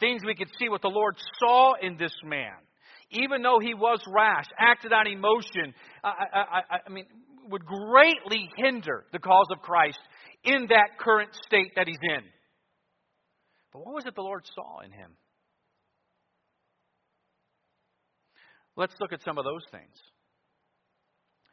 Things 0.00 0.22
we 0.24 0.34
could 0.34 0.50
see 0.58 0.68
what 0.68 0.82
the 0.82 0.88
Lord 0.88 1.16
saw 1.38 1.74
in 1.80 1.96
this 1.96 2.14
man. 2.24 2.54
Even 3.12 3.42
though 3.42 3.58
he 3.60 3.74
was 3.74 4.00
rash, 4.08 4.46
acted 4.58 4.92
on 4.92 5.06
emotion, 5.06 5.74
I, 6.02 6.08
I, 6.08 6.40
I, 6.40 6.78
I 6.86 6.90
mean, 6.90 7.04
would 7.48 7.64
greatly 7.64 8.48
hinder 8.56 9.04
the 9.12 9.18
cause 9.18 9.48
of 9.50 9.60
Christ 9.60 9.98
in 10.44 10.66
that 10.68 10.98
current 10.98 11.30
state 11.46 11.72
that 11.76 11.86
he's 11.86 11.98
in. 12.02 12.24
But 13.72 13.84
what 13.84 13.94
was 13.94 14.06
it 14.06 14.14
the 14.14 14.22
Lord 14.22 14.44
saw 14.54 14.80
in 14.80 14.92
him? 14.92 15.10
Let's 18.76 18.94
look 19.00 19.12
at 19.12 19.22
some 19.22 19.38
of 19.38 19.44
those 19.44 19.64
things. 19.70 19.94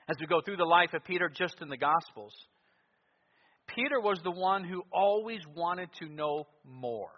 As 0.09 0.15
we 0.19 0.25
go 0.25 0.41
through 0.41 0.57
the 0.57 0.63
life 0.63 0.93
of 0.93 1.03
Peter 1.03 1.29
just 1.29 1.55
in 1.61 1.69
the 1.69 1.77
Gospels, 1.77 2.33
Peter 3.67 3.99
was 3.99 4.19
the 4.23 4.31
one 4.31 4.63
who 4.63 4.83
always 4.91 5.41
wanted 5.55 5.89
to 5.99 6.09
know 6.09 6.47
more. 6.63 7.11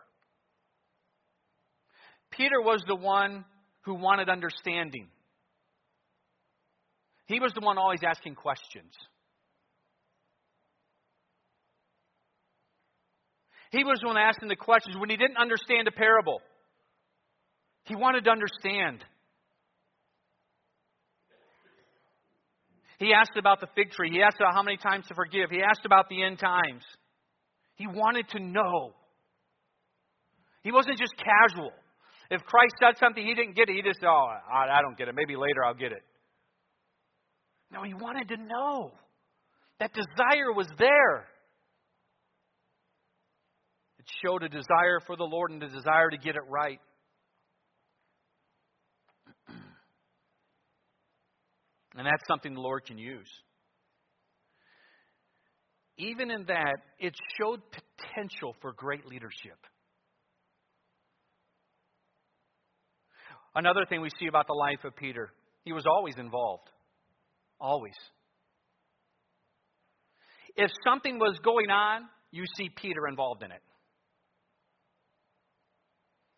Peter 2.32 2.62
was 2.62 2.84
the 2.88 2.96
one 2.96 3.46
who 3.82 3.96
wanted 3.96 4.30
understanding. 4.30 5.08
He 7.26 7.40
was 7.40 7.54
the 7.54 7.62
one 7.62 7.78
always 7.78 8.02
asking 8.06 8.36
questions. 8.36 8.94
He 13.72 13.84
was 13.84 14.00
the 14.02 14.08
one 14.08 14.18
asking 14.18 14.50
the 14.50 14.56
questions 14.56 14.98
when 14.98 15.10
he 15.10 15.16
didn't 15.16 15.38
understand 15.38 15.88
a 15.88 15.92
parable. 15.92 16.42
He 17.86 17.96
wanted 17.96 18.26
to 18.26 18.30
understand. 18.30 19.04
He 23.00 23.14
asked 23.14 23.38
about 23.38 23.62
the 23.62 23.68
fig 23.74 23.92
tree. 23.92 24.12
He 24.12 24.22
asked 24.22 24.38
about 24.40 24.54
how 24.54 24.62
many 24.62 24.78
times 24.78 25.08
to 25.08 25.16
forgive. 25.16 25.50
He 25.50 25.62
asked 25.62 25.86
about 25.86 26.10
the 26.10 26.22
end 26.22 26.38
times. 26.38 26.84
He 27.76 27.88
wanted 27.88 28.28
to 28.30 28.40
know. 28.40 28.94
He 30.64 30.72
wasn't 30.72 31.00
just 31.00 31.14
casual. 31.18 31.72
If 32.32 32.42
Christ 32.46 32.76
said 32.80 32.98
something 32.98 33.22
he 33.28 33.36
didn't 33.36 33.58
get 33.58 33.68
it, 33.68 33.76
he 33.76 33.82
just, 33.82 34.00
said, 34.00 34.08
oh, 34.08 34.26
I 34.50 34.82
don't 34.82 34.98
get 34.98 35.10
it. 35.10 35.16
Maybe 35.16 35.36
later 35.36 35.66
I'll 35.66 35.74
get 35.74 35.92
it. 35.92 36.02
No, 37.74 37.84
he 37.84 37.94
wanted 37.94 38.30
to 38.30 38.38
know. 38.38 38.94
That 39.82 39.92
desire 39.94 40.54
was 40.56 40.68
there. 40.80 41.28
It 44.00 44.06
showed 44.24 44.44
a 44.44 44.50
desire 44.50 45.02
for 45.06 45.18
the 45.18 45.26
Lord 45.26 45.52
and 45.52 45.62
a 45.62 45.68
desire 45.68 46.10
to 46.10 46.18
get 46.18 46.36
it 46.36 46.44
right. 46.50 46.80
And 51.98 52.08
that's 52.08 52.26
something 52.26 52.54
the 52.54 52.62
Lord 52.62 52.86
can 52.86 52.98
use. 52.98 53.28
Even 55.98 56.32
in 56.32 56.46
that, 56.46 56.78
it 57.00 57.14
showed 57.38 57.60
potential 57.70 58.56
for 58.62 58.72
great 58.72 59.06
leadership. 59.06 59.58
Another 63.54 63.86
thing 63.88 64.02
we 64.02 64.10
see 64.20 64.28
about 64.28 64.48
the 64.48 64.54
life 64.54 64.84
of 64.86 64.96
Peter, 64.96 65.32
he 65.66 65.74
was 65.74 65.86
always 65.86 66.16
involved. 66.18 66.70
Always. 67.60 67.96
If 70.56 70.72
something 70.86 71.20
was 71.20 71.38
going 71.44 71.70
on, 71.70 72.04
you 72.32 72.46
see 72.58 72.70
Peter 72.70 73.08
involved 73.08 73.44
in 73.44 73.52
it. 73.52 73.62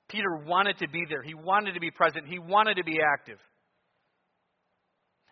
Peter 0.10 0.38
wanted 0.46 0.78
to 0.80 0.88
be 0.88 1.04
there. 1.10 1.24
He 1.24 1.34
wanted 1.34 1.74
to 1.74 1.80
be 1.80 1.90
present. 1.92 2.28
He 2.28 2.38
wanted 2.38 2.76
to 2.76 2.84
be 2.84 3.00
active. 3.02 3.40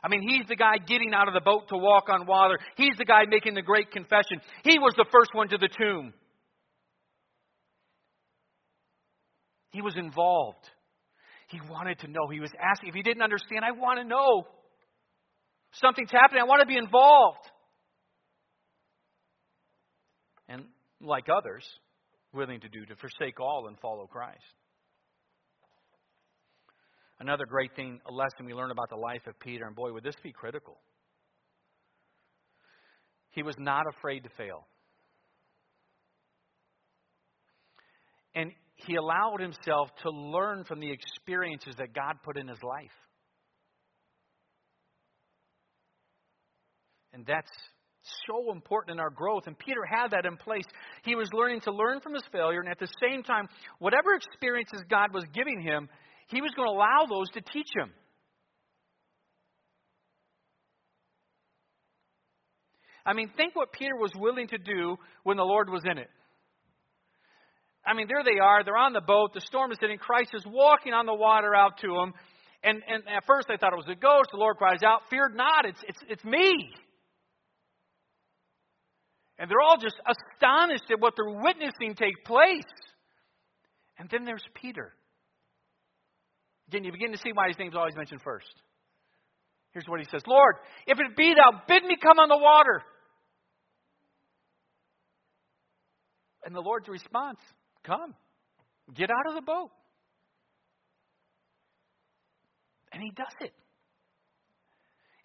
I 0.04 0.08
mean, 0.08 0.28
he's 0.28 0.48
the 0.48 0.56
guy 0.56 0.78
getting 0.88 1.14
out 1.14 1.28
of 1.28 1.36
the 1.36 1.42
boat 1.42 1.68
to 1.70 1.78
walk 1.78 2.10
on 2.10 2.26
water. 2.26 2.58
He's 2.76 2.98
the 2.98 3.06
guy 3.06 3.26
making 3.28 3.54
the 3.54 3.62
great 3.62 3.92
confession. 3.92 4.42
He 4.64 4.80
was 4.80 4.94
the 4.98 5.06
first 5.12 5.30
one 5.34 5.50
to 5.50 5.58
the 5.60 5.70
tomb. 5.78 6.14
He 9.70 9.82
was 9.82 9.96
involved. 9.96 10.68
He 11.52 11.60
wanted 11.70 12.00
to 12.00 12.08
know. 12.08 12.30
He 12.32 12.40
was 12.40 12.52
asking. 12.60 12.90
If 12.90 12.96
he 12.96 13.04
didn't 13.04 13.22
understand, 13.22 13.66
I 13.66 13.72
want 13.72 14.00
to 14.00 14.06
know. 14.06 14.48
Something's 15.74 16.12
happening. 16.12 16.42
I 16.42 16.46
want 16.46 16.62
to 16.62 16.66
be 16.66 16.78
involved. 16.78 17.46
And 20.48 20.64
like 21.02 21.26
others, 21.30 21.66
willing 22.34 22.62
to 22.62 22.70
do, 22.70 22.86
to 22.86 22.96
forsake 22.96 23.40
all 23.40 23.68
and 23.68 23.78
follow 23.80 24.08
Christ. 24.08 24.40
Another 27.20 27.46
great 27.48 27.76
thing, 27.76 28.00
a 28.10 28.12
lesson 28.12 28.46
we 28.46 28.54
learn 28.54 28.72
about 28.72 28.90
the 28.90 28.96
life 28.96 29.28
of 29.28 29.40
Peter, 29.40 29.66
and 29.66 29.76
boy, 29.76 29.92
would 29.92 30.04
this 30.04 30.16
be 30.24 30.32
critical. 30.32 30.78
He 33.30 33.44
was 33.44 33.56
not 33.60 33.84
afraid 33.98 34.24
to 34.24 34.30
fail. 34.38 34.66
And 38.34 38.52
he 38.86 38.96
allowed 38.96 39.40
himself 39.40 39.90
to 40.04 40.10
learn 40.10 40.64
from 40.64 40.80
the 40.80 40.92
experiences 40.92 41.76
that 41.78 41.94
God 41.94 42.16
put 42.24 42.38
in 42.38 42.48
his 42.48 42.62
life. 42.64 42.92
And 47.14 47.26
that's 47.26 47.52
so 48.28 48.52
important 48.52 48.96
in 48.96 49.00
our 49.00 49.10
growth. 49.10 49.44
And 49.46 49.58
Peter 49.58 49.82
had 49.86 50.12
that 50.12 50.26
in 50.26 50.38
place. 50.38 50.66
He 51.04 51.16
was 51.16 51.30
learning 51.34 51.62
to 51.62 51.72
learn 51.72 52.00
from 52.00 52.14
his 52.14 52.24
failure, 52.32 52.60
and 52.60 52.70
at 52.70 52.80
the 52.80 52.88
same 53.02 53.24
time, 53.24 53.48
whatever 53.80 54.14
experiences 54.14 54.82
God 54.90 55.14
was 55.14 55.26
giving 55.34 55.62
him, 55.62 55.90
he 56.28 56.42
was 56.42 56.52
going 56.56 56.68
to 56.68 56.74
allow 56.74 57.06
those 57.10 57.30
to 57.32 57.42
teach 57.42 57.70
him. 57.76 57.92
I 63.06 63.14
mean, 63.14 63.30
think 63.36 63.56
what 63.56 63.72
Peter 63.72 63.96
was 63.96 64.12
willing 64.16 64.48
to 64.48 64.58
do 64.58 64.96
when 65.24 65.38
the 65.38 65.44
Lord 65.44 65.70
was 65.70 65.82
in 65.90 65.98
it. 65.98 66.10
I 67.86 67.94
mean, 67.94 68.08
there 68.08 68.24
they 68.24 68.40
are. 68.40 68.64
They're 68.64 68.78
on 68.78 68.94
the 68.94 69.02
boat. 69.02 69.34
The 69.34 69.42
storm 69.42 69.72
is 69.72 69.78
hitting. 69.80 69.98
Christ 69.98 70.32
is 70.34 70.44
walking 70.46 70.94
on 70.94 71.06
the 71.06 71.16
water 71.16 71.56
out 71.56 71.78
to 71.80 71.88
them. 71.88 72.14
And, 72.64 72.84
and 72.88 73.04
at 73.08 73.26
first 73.26 73.48
they 73.48 73.58
thought 73.58 73.74
it 73.74 73.78
was 73.78 73.90
a 73.90 73.96
ghost. 73.96 74.30
The 74.32 74.38
Lord 74.38 74.58
cries 74.58 74.84
out, 74.84 75.02
Fear 75.10 75.32
not, 75.34 75.66
it's, 75.66 75.80
it's, 75.88 76.00
it's 76.08 76.24
me. 76.24 76.70
And 79.40 79.50
they're 79.50 79.62
all 79.62 79.78
just 79.78 79.96
astonished 80.06 80.86
at 80.92 81.00
what 81.00 81.16
they're 81.16 81.42
witnessing 81.42 81.96
take 81.96 82.24
place. 82.26 82.62
And 83.98 84.08
then 84.12 84.26
there's 84.26 84.46
Peter. 84.54 84.94
Again, 86.68 86.84
you 86.84 86.92
begin 86.92 87.12
to 87.12 87.18
see 87.18 87.32
why 87.34 87.48
his 87.48 87.58
name's 87.58 87.76
always 87.76 87.96
mentioned 87.96 88.22
first. 88.24 88.54
Here's 89.72 89.88
what 89.88 90.00
he 90.00 90.06
says 90.12 90.22
Lord, 90.28 90.56
if 90.86 91.00
it 91.00 91.18
be 91.18 91.34
thou, 91.34 91.62
bid 91.68 91.84
me 91.84 91.96
come 92.02 92.20
on 92.20 92.30
the 92.30 92.38
water. 92.38 92.84
And 96.46 96.56
the 96.56 96.62
Lord's 96.62 96.88
response 96.88 97.40
Come, 97.84 98.14
get 98.94 99.10
out 99.10 99.28
of 99.28 99.36
the 99.36 99.42
boat. 99.42 99.72
And 102.94 103.02
he 103.02 103.12
does 103.12 103.34
it. 103.40 103.54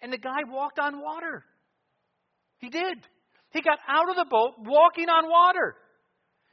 And 0.01 0.11
the 0.13 0.17
guy 0.17 0.43
walked 0.47 0.79
on 0.79 1.01
water. 1.01 1.43
He 2.59 2.69
did. 2.69 2.97
He 3.51 3.61
got 3.61 3.79
out 3.87 4.09
of 4.09 4.15
the 4.15 4.25
boat 4.29 4.53
walking 4.59 5.09
on 5.09 5.29
water. 5.29 5.75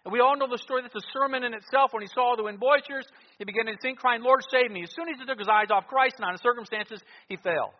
And 0.04 0.12
we 0.12 0.20
all 0.20 0.36
know 0.36 0.48
the 0.48 0.58
story. 0.58 0.82
That's 0.82 0.94
a 0.94 1.08
sermon 1.12 1.44
in 1.44 1.54
itself. 1.54 1.92
When 1.92 2.02
he 2.02 2.08
saw 2.14 2.36
the 2.36 2.44
wind 2.44 2.60
boisterous, 2.60 3.06
he 3.38 3.44
began 3.44 3.66
to 3.66 3.72
sing, 3.80 3.96
crying, 3.96 4.22
Lord, 4.22 4.40
save 4.50 4.70
me. 4.70 4.82
As 4.82 4.90
soon 4.94 5.08
as 5.08 5.18
he 5.18 5.24
took 5.24 5.38
his 5.38 5.48
eyes 5.48 5.70
off 5.70 5.86
Christ 5.86 6.16
and 6.18 6.26
on 6.26 6.32
his 6.32 6.42
circumstances, 6.42 7.00
he 7.28 7.36
fell. 7.36 7.72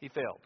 He 0.00 0.08
failed. 0.08 0.40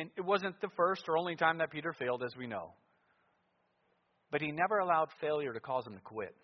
And 0.00 0.10
it 0.16 0.24
wasn't 0.24 0.58
the 0.60 0.70
first 0.76 1.02
or 1.08 1.18
only 1.18 1.36
time 1.36 1.58
that 1.58 1.70
Peter 1.70 1.92
failed, 1.92 2.22
as 2.24 2.34
we 2.36 2.46
know. 2.46 2.72
But 4.30 4.40
he 4.40 4.50
never 4.50 4.78
allowed 4.78 5.08
failure 5.20 5.52
to 5.52 5.60
cause 5.60 5.86
him 5.86 5.94
to 5.94 6.00
quit. 6.00 6.34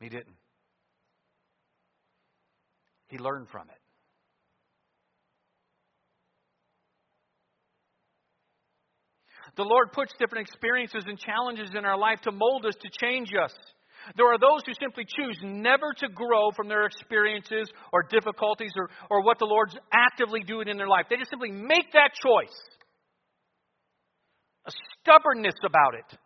He 0.00 0.08
didn't. 0.08 0.36
He 3.08 3.18
learned 3.18 3.48
from 3.50 3.68
it. 3.68 3.76
The 9.56 9.64
Lord 9.64 9.92
puts 9.92 10.12
different 10.18 10.48
experiences 10.48 11.04
and 11.06 11.18
challenges 11.18 11.70
in 11.76 11.84
our 11.84 11.98
life 11.98 12.20
to 12.22 12.32
mold 12.32 12.64
us, 12.66 12.74
to 12.74 13.06
change 13.06 13.32
us. 13.34 13.52
There 14.16 14.26
are 14.32 14.38
those 14.38 14.62
who 14.66 14.72
simply 14.80 15.04
choose 15.04 15.38
never 15.42 15.92
to 15.98 16.08
grow 16.08 16.50
from 16.50 16.68
their 16.68 16.86
experiences 16.86 17.70
or 17.92 18.02
difficulties 18.02 18.72
or, 18.76 18.90
or 19.10 19.22
what 19.22 19.38
the 19.38 19.46
Lord's 19.46 19.76
actively 19.92 20.40
doing 20.40 20.68
in 20.68 20.76
their 20.76 20.88
life. 20.88 21.06
They 21.08 21.16
just 21.16 21.30
simply 21.30 21.50
make 21.50 21.92
that 21.92 22.10
choice. 22.14 22.56
A 24.66 24.72
stubbornness 25.00 25.54
about 25.64 25.94
it. 25.94 26.18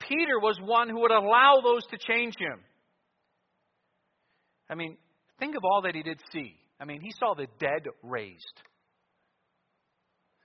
Peter 0.00 0.38
was 0.40 0.58
one 0.62 0.88
who 0.88 1.00
would 1.00 1.10
allow 1.10 1.60
those 1.62 1.84
to 1.86 1.98
change 1.98 2.34
him. 2.38 2.60
I 4.70 4.74
mean, 4.74 4.96
think 5.38 5.56
of 5.56 5.64
all 5.64 5.82
that 5.82 5.94
he 5.94 6.02
did 6.02 6.20
see. 6.32 6.54
I 6.80 6.84
mean, 6.84 7.00
he 7.00 7.12
saw 7.18 7.34
the 7.34 7.46
dead 7.58 7.86
raised. 8.02 8.62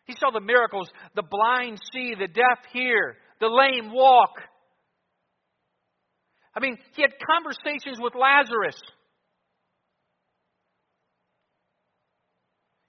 He 0.05 0.15
saw 0.17 0.31
the 0.31 0.41
miracles 0.41 0.89
the 1.15 1.23
blind 1.23 1.79
see, 1.93 2.15
the 2.17 2.27
deaf 2.27 2.59
hear, 2.73 3.15
the 3.41 3.47
lame 3.47 3.91
walk. 3.91 4.39
I 6.55 6.59
mean, 6.61 6.77
he 6.95 7.01
had 7.01 7.11
conversations 7.25 7.97
with 7.99 8.13
Lazarus. 8.15 8.79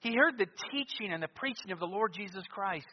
He 0.01 0.15
heard 0.15 0.37
the 0.37 0.47
teaching 0.71 1.13
and 1.13 1.23
the 1.23 1.29
preaching 1.29 1.71
of 1.73 1.79
the 1.79 1.87
Lord 1.87 2.13
Jesus 2.13 2.43
Christ. 2.51 2.87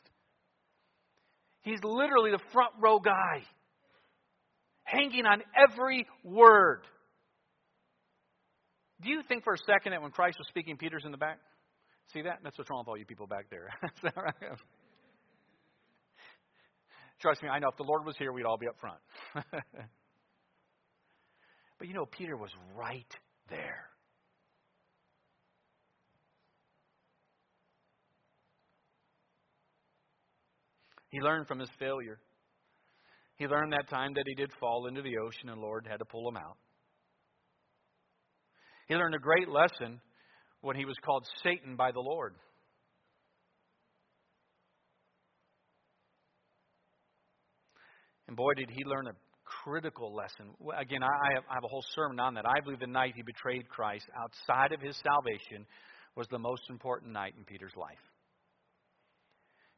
He's 1.61 1.79
literally 1.83 2.31
the 2.31 2.39
front 2.53 2.71
row 2.79 2.99
guy, 2.99 3.43
hanging 4.83 5.25
on 5.25 5.41
every 5.57 6.07
word. 6.23 6.83
Do 9.01 9.09
you 9.09 9.21
think 9.27 9.43
for 9.43 9.53
a 9.53 9.57
second 9.57 9.91
that 9.91 10.01
when 10.01 10.11
Christ 10.11 10.37
was 10.37 10.47
speaking, 10.47 10.77
Peter's 10.77 11.03
in 11.03 11.11
the 11.11 11.17
back? 11.17 11.39
See 12.13 12.21
that? 12.21 12.39
That's 12.43 12.57
what's 12.57 12.69
wrong 12.69 12.81
with 12.81 12.87
all 12.87 12.97
you 12.97 13.05
people 13.05 13.27
back 13.27 13.47
there. 13.49 13.69
Trust 17.21 17.43
me, 17.43 17.49
I 17.49 17.59
know 17.59 17.67
if 17.69 17.77
the 17.77 17.83
Lord 17.83 18.05
was 18.05 18.15
here, 18.17 18.31
we'd 18.31 18.45
all 18.45 18.57
be 18.57 18.67
up 18.67 18.77
front. 18.79 18.99
but 21.77 21.87
you 21.87 21.93
know, 21.93 22.05
Peter 22.05 22.37
was 22.37 22.51
right 22.75 23.13
there. 23.49 23.89
He 31.09 31.19
learned 31.19 31.47
from 31.47 31.59
his 31.59 31.69
failure. 31.79 32.19
He 33.35 33.47
learned 33.47 33.73
that 33.73 33.89
time 33.89 34.13
that 34.13 34.23
he 34.27 34.35
did 34.35 34.51
fall 34.59 34.87
into 34.87 35.01
the 35.01 35.17
ocean 35.17 35.49
and 35.49 35.57
the 35.57 35.61
Lord 35.61 35.87
had 35.89 35.97
to 35.97 36.05
pull 36.05 36.27
him 36.29 36.37
out. 36.37 36.57
He 38.87 38.95
learned 38.95 39.15
a 39.15 39.19
great 39.19 39.49
lesson 39.49 39.99
when 40.61 40.75
he 40.75 40.85
was 40.85 40.95
called 41.05 41.25
Satan 41.43 41.75
by 41.75 41.91
the 41.91 41.99
Lord. 41.99 42.35
And 48.29 48.37
boy, 48.37 48.53
did 48.53 48.69
he 48.69 48.85
learn 48.85 49.07
a 49.07 49.13
critical 49.63 50.13
lesson. 50.13 50.53
Again, 50.77 51.01
I 51.03 51.33
have, 51.33 51.63
a 51.63 51.67
whole 51.67 51.83
sermon 51.95 52.19
on 52.19 52.35
that. 52.35 52.45
I 52.45 52.59
believe 52.63 52.79
the 52.79 52.87
night 52.87 53.13
he 53.15 53.23
betrayed 53.23 53.67
Christ 53.67 54.05
outside 54.15 54.71
of 54.71 54.81
his 54.81 54.95
salvation 55.03 55.65
was 56.15 56.27
the 56.29 56.39
most 56.39 56.61
important 56.69 57.11
night 57.11 57.33
in 57.37 57.43
Peter's 57.43 57.75
life. 57.75 57.97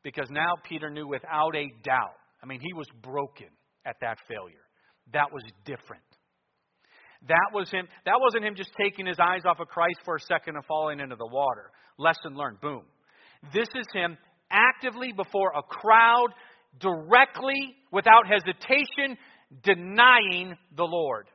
Because 0.03 0.27
now 0.29 0.55
Peter 0.67 0.89
knew 0.89 1.07
without 1.07 1.55
a 1.55 1.67
doubt, 1.83 2.17
I 2.43 2.45
mean, 2.45 2.59
he 2.59 2.73
was 2.73 2.87
broken 3.01 3.47
at 3.85 3.95
that 4.01 4.17
failure. 4.27 4.65
That 5.13 5.31
was 5.31 5.43
different. 5.65 6.03
That 7.27 7.53
was 7.53 7.69
him. 7.69 7.87
That 8.05 8.19
wasn't 8.19 8.45
him 8.45 8.55
just 8.55 8.71
taking 8.79 9.05
his 9.05 9.17
eyes 9.19 9.41
off 9.45 9.59
of 9.59 9.67
Christ 9.67 9.99
for 10.03 10.15
a 10.15 10.19
second 10.19 10.55
and 10.55 10.65
falling 10.65 10.99
into 10.99 11.15
the 11.15 11.27
water. 11.27 11.71
Lesson 11.97 12.35
learned. 12.35 12.59
Boom. 12.61 12.83
This 13.53 13.67
is 13.75 13.85
him 13.93 14.17
actively 14.51 15.11
before 15.11 15.51
a 15.55 15.61
crowd, 15.61 16.29
directly, 16.79 17.75
without 17.91 18.27
hesitation, 18.27 19.17
denying 19.63 20.55
the 20.75 20.83
Lord. 20.83 21.27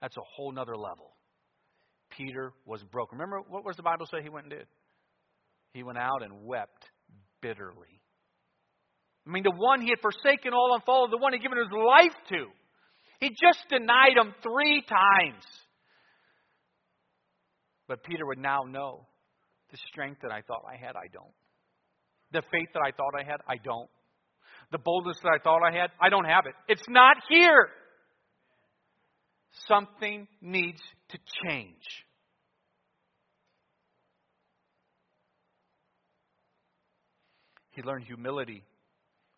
That's 0.00 0.16
a 0.16 0.22
whole 0.36 0.52
nother 0.52 0.76
level. 0.76 1.16
Peter 2.16 2.52
was 2.64 2.82
broken. 2.84 3.18
Remember, 3.18 3.40
what 3.48 3.64
was 3.64 3.76
the 3.76 3.82
Bible 3.82 4.06
say 4.06 4.22
he 4.22 4.28
went 4.28 4.46
and 4.46 4.54
did? 4.54 4.66
He 5.72 5.82
went 5.82 5.98
out 5.98 6.22
and 6.22 6.44
wept 6.44 6.84
bitterly. 7.42 8.00
I 9.26 9.30
mean, 9.30 9.42
the 9.42 9.52
one 9.54 9.82
he 9.82 9.90
had 9.90 10.00
forsaken 10.00 10.54
all 10.54 10.72
and 10.74 10.82
followed, 10.84 11.10
the 11.10 11.18
one 11.18 11.32
he 11.32 11.38
had 11.38 11.42
given 11.42 11.58
his 11.58 11.72
life 11.72 12.16
to. 12.30 12.46
He 13.20 13.30
just 13.30 13.58
denied 13.68 14.16
him 14.16 14.32
three 14.42 14.82
times. 14.82 15.44
But 17.88 18.04
Peter 18.04 18.24
would 18.26 18.38
now 18.38 18.62
know 18.62 19.06
the 19.70 19.78
strength 19.88 20.20
that 20.22 20.32
I 20.32 20.42
thought 20.42 20.62
I 20.66 20.76
had, 20.76 20.96
I 20.96 21.08
don't. 21.12 21.34
The 22.32 22.42
faith 22.50 22.68
that 22.74 22.82
I 22.84 22.92
thought 22.92 23.12
I 23.18 23.24
had, 23.24 23.40
I 23.48 23.56
don't. 23.62 23.88
The 24.70 24.78
boldness 24.78 25.16
that 25.22 25.30
I 25.30 25.42
thought 25.42 25.62
I 25.62 25.72
had, 25.72 25.90
I 26.00 26.10
don't 26.10 26.26
have 26.26 26.44
it. 26.46 26.54
It's 26.68 26.86
not 26.88 27.16
here. 27.28 27.68
Something 29.66 30.28
needs 30.42 30.80
to 31.10 31.18
change. 31.44 31.82
He 37.70 37.82
learned 37.82 38.04
humility. 38.04 38.64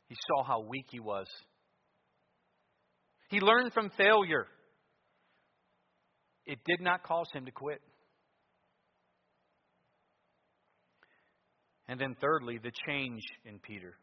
He 0.09 0.17
saw 0.27 0.43
how 0.43 0.61
weak 0.61 0.87
he 0.91 0.99
was. 0.99 1.27
He 3.29 3.39
learned 3.39 3.73
from 3.73 3.91
failure. 3.97 4.47
It 6.47 6.59
did 6.67 6.81
not 6.81 7.05
cause 7.05 7.29
him 7.33 7.45
to 7.45 7.53
quit. 7.53 7.81
And 11.87 12.01
then, 12.01 12.17
thirdly, 12.21 12.59
the 12.63 12.73
change 12.89 13.23
in 13.45 13.59
Peter. 13.59 13.95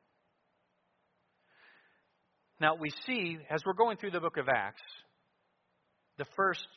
Now, 2.60 2.76
we 2.76 2.90
see, 3.06 3.38
as 3.50 3.62
we're 3.66 3.74
going 3.74 3.98
through 3.98 4.12
the 4.12 4.20
book 4.20 4.38
of 4.38 4.48
Acts, 4.50 4.82
the 6.18 6.26
first, 6.36 6.68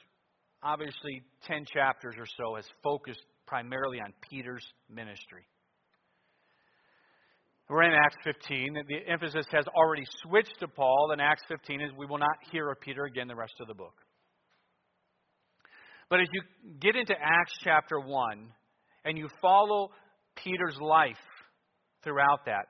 obviously, 0.63 1.23
10 1.45 1.65
chapters 1.73 2.15
or 2.19 2.27
so 2.27 2.57
has 2.57 2.67
focused 2.83 3.23
primarily 3.47 3.99
on 3.99 4.13
Peter's 4.29 4.65
ministry. 4.89 5.47
We're 7.71 7.85
in 7.85 7.93
Acts 7.95 8.17
15. 8.25 8.75
The 8.89 9.13
emphasis 9.13 9.47
has 9.53 9.65
already 9.69 10.05
switched 10.23 10.59
to 10.59 10.69
Paul, 10.69 11.11
and 11.13 11.21
Acts 11.21 11.45
15 11.49 11.81
is 11.81 11.91
we 11.97 12.05
will 12.05 12.19
not 12.19 12.37
hear 12.51 12.69
of 12.69 12.81
Peter 12.81 13.05
again 13.05 13.29
the 13.29 13.37
rest 13.37 13.55
of 13.61 13.69
the 13.69 13.75
book. 13.75 13.95
But 16.11 16.21
as 16.21 16.27
you 16.33 16.43
get 16.81 16.97
into 16.97 17.15
Acts 17.15 17.53
chapter 17.63 18.01
1 18.01 18.49
and 19.05 19.17
you 19.17 19.29
follow 19.41 19.91
Peter's 20.35 20.77
life 20.81 21.17
throughout 22.03 22.47
that, 22.47 22.67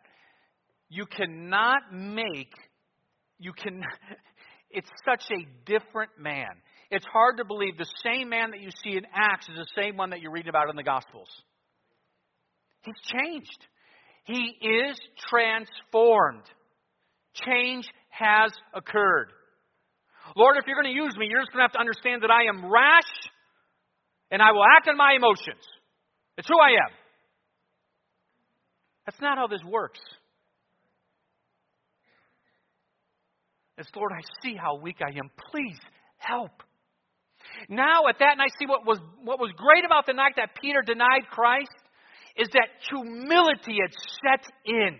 you 0.90 1.06
cannot 1.06 1.80
make, 1.92 2.52
you 3.40 3.52
can, 3.52 3.82
it's 4.70 4.90
such 5.04 5.24
a 5.32 5.46
different 5.66 6.12
man. 6.18 6.50
It's 6.90 7.06
hard 7.12 7.38
to 7.38 7.44
believe 7.44 7.76
the 7.78 7.90
same 8.04 8.28
man 8.28 8.50
that 8.50 8.60
you 8.60 8.70
see 8.84 8.96
in 8.96 9.06
Acts 9.14 9.48
is 9.48 9.56
the 9.56 9.82
same 9.82 9.96
one 9.96 10.10
that 10.10 10.20
you 10.20 10.30
read 10.30 10.48
about 10.48 10.70
in 10.70 10.76
the 10.76 10.82
Gospels. 10.82 11.28
He's 12.82 13.00
changed. 13.10 13.66
He 14.24 14.56
is 14.60 14.98
transformed. 15.28 16.44
Change 17.34 17.86
has 18.10 18.52
occurred. 18.74 19.32
Lord, 20.36 20.56
if 20.58 20.66
you're 20.66 20.80
going 20.80 20.92
to 20.94 20.98
use 21.00 21.16
me, 21.16 21.26
you're 21.26 21.40
just 21.40 21.52
going 21.52 21.60
to 21.60 21.68
have 21.68 21.72
to 21.72 21.80
understand 21.80 22.22
that 22.22 22.30
I 22.30 22.48
am 22.48 22.70
rash 22.70 23.10
and 24.30 24.42
I 24.42 24.52
will 24.52 24.64
act 24.64 24.88
on 24.88 24.96
my 24.96 25.14
emotions. 25.16 25.62
It's 26.36 26.48
who 26.48 26.58
I 26.60 26.70
am. 26.70 26.92
That's 29.06 29.20
not 29.20 29.38
how 29.38 29.46
this 29.46 29.62
works. 29.64 29.98
Lord, 33.94 34.12
I 34.12 34.20
see 34.42 34.56
how 34.56 34.76
weak 34.76 34.98
I 35.00 35.16
am. 35.18 35.30
Please 35.50 35.78
help. 36.18 36.62
Now, 37.68 38.08
at 38.08 38.18
that 38.20 38.36
night, 38.38 38.50
see 38.58 38.66
what 38.66 38.86
was, 38.86 38.98
what 39.24 39.38
was 39.38 39.50
great 39.56 39.84
about 39.84 40.06
the 40.06 40.12
night 40.12 40.32
that 40.36 40.50
Peter 40.60 40.82
denied 40.82 41.26
Christ? 41.30 41.70
is 42.36 42.48
that 42.54 42.68
humility 42.88 43.78
had 43.80 43.92
set 44.22 44.44
in. 44.64 44.98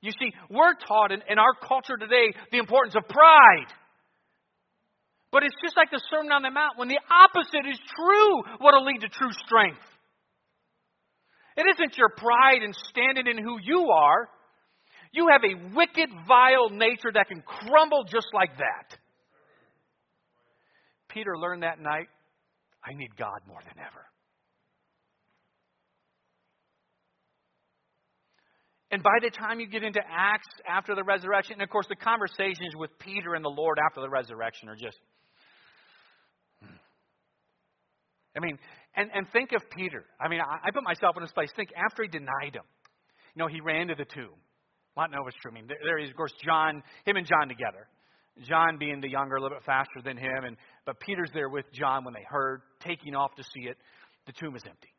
You 0.00 0.12
see, 0.12 0.32
we're 0.50 0.74
taught 0.86 1.10
in, 1.10 1.22
in 1.28 1.38
our 1.38 1.54
culture 1.66 1.96
today 1.96 2.32
the 2.52 2.58
importance 2.58 2.94
of 2.94 3.08
pride. 3.08 3.70
But 5.30 5.42
it's 5.42 5.56
just 5.62 5.76
like 5.76 5.90
the 5.90 6.00
Sermon 6.10 6.32
on 6.32 6.42
the 6.42 6.50
Mount. 6.50 6.78
When 6.78 6.88
the 6.88 7.00
opposite 7.10 7.68
is 7.68 7.78
true, 7.96 8.42
what'll 8.58 8.84
lead 8.84 9.00
to 9.00 9.08
true 9.08 9.32
strength? 9.44 9.82
It 11.56 11.66
isn't 11.74 11.98
your 11.98 12.10
pride 12.16 12.62
in 12.62 12.72
standing 12.72 13.26
in 13.26 13.42
who 13.42 13.58
you 13.60 13.90
are. 13.90 14.28
You 15.12 15.28
have 15.30 15.42
a 15.44 15.74
wicked, 15.74 16.08
vile 16.26 16.70
nature 16.70 17.10
that 17.12 17.28
can 17.28 17.42
crumble 17.42 18.04
just 18.04 18.28
like 18.32 18.56
that. 18.58 18.98
Peter 21.08 21.36
learned 21.38 21.62
that 21.62 21.80
night 21.80 22.08
I 22.84 22.94
need 22.94 23.16
God 23.16 23.40
more 23.46 23.60
than 23.64 23.78
ever. 23.78 24.04
And 28.90 29.02
by 29.02 29.18
the 29.20 29.30
time 29.30 29.60
you 29.60 29.68
get 29.68 29.82
into 29.82 30.00
Acts 30.00 30.48
after 30.66 30.94
the 30.94 31.04
resurrection, 31.04 31.54
and 31.54 31.62
of 31.62 31.68
course 31.68 31.86
the 31.88 31.96
conversations 31.96 32.74
with 32.74 32.90
Peter 32.98 33.34
and 33.34 33.44
the 33.44 33.50
Lord 33.50 33.78
after 33.84 34.00
the 34.00 34.08
resurrection 34.08 34.68
are 34.68 34.76
just. 34.76 34.96
Hmm. 36.62 36.76
I 38.36 38.40
mean, 38.40 38.58
and, 38.96 39.10
and 39.14 39.26
think 39.30 39.52
of 39.52 39.62
Peter. 39.76 40.04
I 40.18 40.28
mean, 40.28 40.40
I, 40.40 40.68
I 40.68 40.70
put 40.70 40.84
myself 40.84 41.16
in 41.16 41.22
his 41.22 41.32
place. 41.32 41.50
Think 41.54 41.70
after 41.76 42.02
he 42.02 42.08
denied 42.08 42.54
him. 42.54 42.64
You 43.34 43.42
know, 43.42 43.48
he 43.48 43.60
ran 43.60 43.88
to 43.88 43.94
the 43.94 44.06
tomb. 44.06 44.40
Well, 44.98 45.06
no, 45.12 45.24
it's 45.28 45.36
true. 45.40 45.52
I 45.52 45.54
mean, 45.54 45.68
there, 45.68 45.78
there 45.84 45.98
is, 45.98 46.10
of 46.10 46.16
course, 46.16 46.34
John, 46.44 46.82
him 47.06 47.14
and 47.14 47.24
John 47.24 47.46
together. 47.46 47.86
John 48.48 48.78
being 48.78 49.00
the 49.00 49.08
younger, 49.08 49.36
a 49.36 49.40
little 49.40 49.56
bit 49.56 49.64
faster 49.64 50.02
than 50.02 50.16
him, 50.16 50.42
and 50.42 50.56
but 50.86 50.98
Peter's 50.98 51.30
there 51.32 51.48
with 51.48 51.66
John 51.72 52.04
when 52.04 52.14
they 52.14 52.26
heard, 52.28 52.62
taking 52.80 53.14
off 53.14 53.32
to 53.36 53.44
see 53.44 53.68
it. 53.68 53.76
The 54.26 54.32
tomb 54.32 54.56
is 54.56 54.62
empty. 54.66 54.92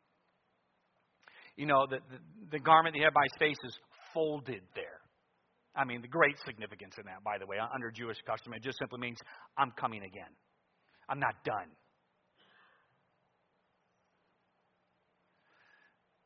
You 1.56 1.66
know, 1.66 1.86
the, 1.88 1.96
the, 1.96 2.18
the 2.52 2.58
garment 2.60 2.96
he 2.96 3.02
had 3.02 3.12
by 3.12 3.20
his 3.24 3.38
face 3.38 3.58
is 3.62 3.76
folded 4.14 4.62
there. 4.74 5.00
I 5.76 5.84
mean, 5.84 6.00
the 6.00 6.08
great 6.08 6.36
significance 6.46 6.94
in 6.96 7.04
that, 7.04 7.22
by 7.22 7.36
the 7.36 7.44
way, 7.44 7.58
uh, 7.58 7.66
under 7.74 7.90
Jewish 7.90 8.16
custom, 8.26 8.54
it 8.54 8.62
just 8.62 8.78
simply 8.78 9.00
means 9.00 9.18
I'm 9.58 9.70
coming 9.78 10.02
again. 10.02 10.32
I'm 11.10 11.20
not 11.20 11.34
done. 11.44 11.68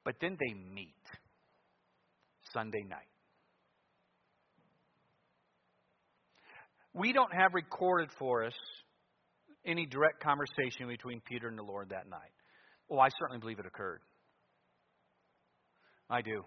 But 0.04 0.14
then 0.20 0.36
they 0.38 0.54
meet 0.54 0.94
Sunday 2.52 2.84
night. 2.88 3.13
We 6.94 7.12
don't 7.12 7.32
have 7.34 7.54
recorded 7.54 8.08
for 8.18 8.44
us 8.44 8.54
any 9.66 9.86
direct 9.86 10.22
conversation 10.22 10.86
between 10.86 11.20
Peter 11.20 11.48
and 11.48 11.58
the 11.58 11.62
Lord 11.62 11.88
that 11.90 12.08
night. 12.08 12.32
Well, 12.88 13.00
I 13.00 13.08
certainly 13.18 13.40
believe 13.40 13.58
it 13.58 13.66
occurred. 13.66 14.00
I 16.08 16.22
do. 16.22 16.44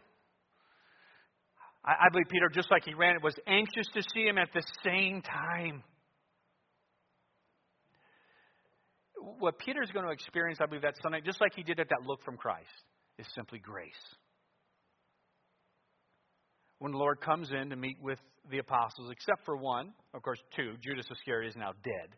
I, 1.84 1.92
I 1.92 2.10
believe 2.12 2.28
Peter, 2.30 2.50
just 2.54 2.72
like 2.72 2.84
he 2.86 2.94
ran, 2.94 3.16
was 3.22 3.36
anxious 3.48 3.88
to 3.94 4.02
see 4.14 4.24
him 4.24 4.38
at 4.38 4.50
the 4.54 4.64
same 4.84 5.22
time. 5.22 5.84
What 9.40 9.58
Peter's 9.60 9.90
going 9.92 10.06
to 10.06 10.12
experience, 10.12 10.60
I 10.62 10.68
believe, 10.68 10.84
that 10.84 10.94
Sunday, 11.02 11.22
just 11.26 11.42
like 11.42 11.52
he 11.56 11.64
did 11.64 11.80
at 11.80 11.90
that 11.90 12.06
look 12.06 12.24
from 12.24 12.38
Christ, 12.38 12.70
is 13.18 13.26
simply 13.36 13.60
grace. 13.60 13.92
When 16.80 16.92
the 16.92 16.98
Lord 16.98 17.22
comes 17.22 17.50
in 17.52 17.70
to 17.70 17.76
meet 17.76 17.98
with 18.02 18.20
the 18.50 18.60
apostles, 18.60 19.10
except 19.12 19.46
for 19.46 19.58
one, 19.58 19.94
of 20.14 20.22
course, 20.22 20.40
two, 20.56 20.76
Judas 20.82 21.06
Iscariot 21.12 21.50
is 21.50 21.56
now 21.56 21.72
dead. 21.84 22.16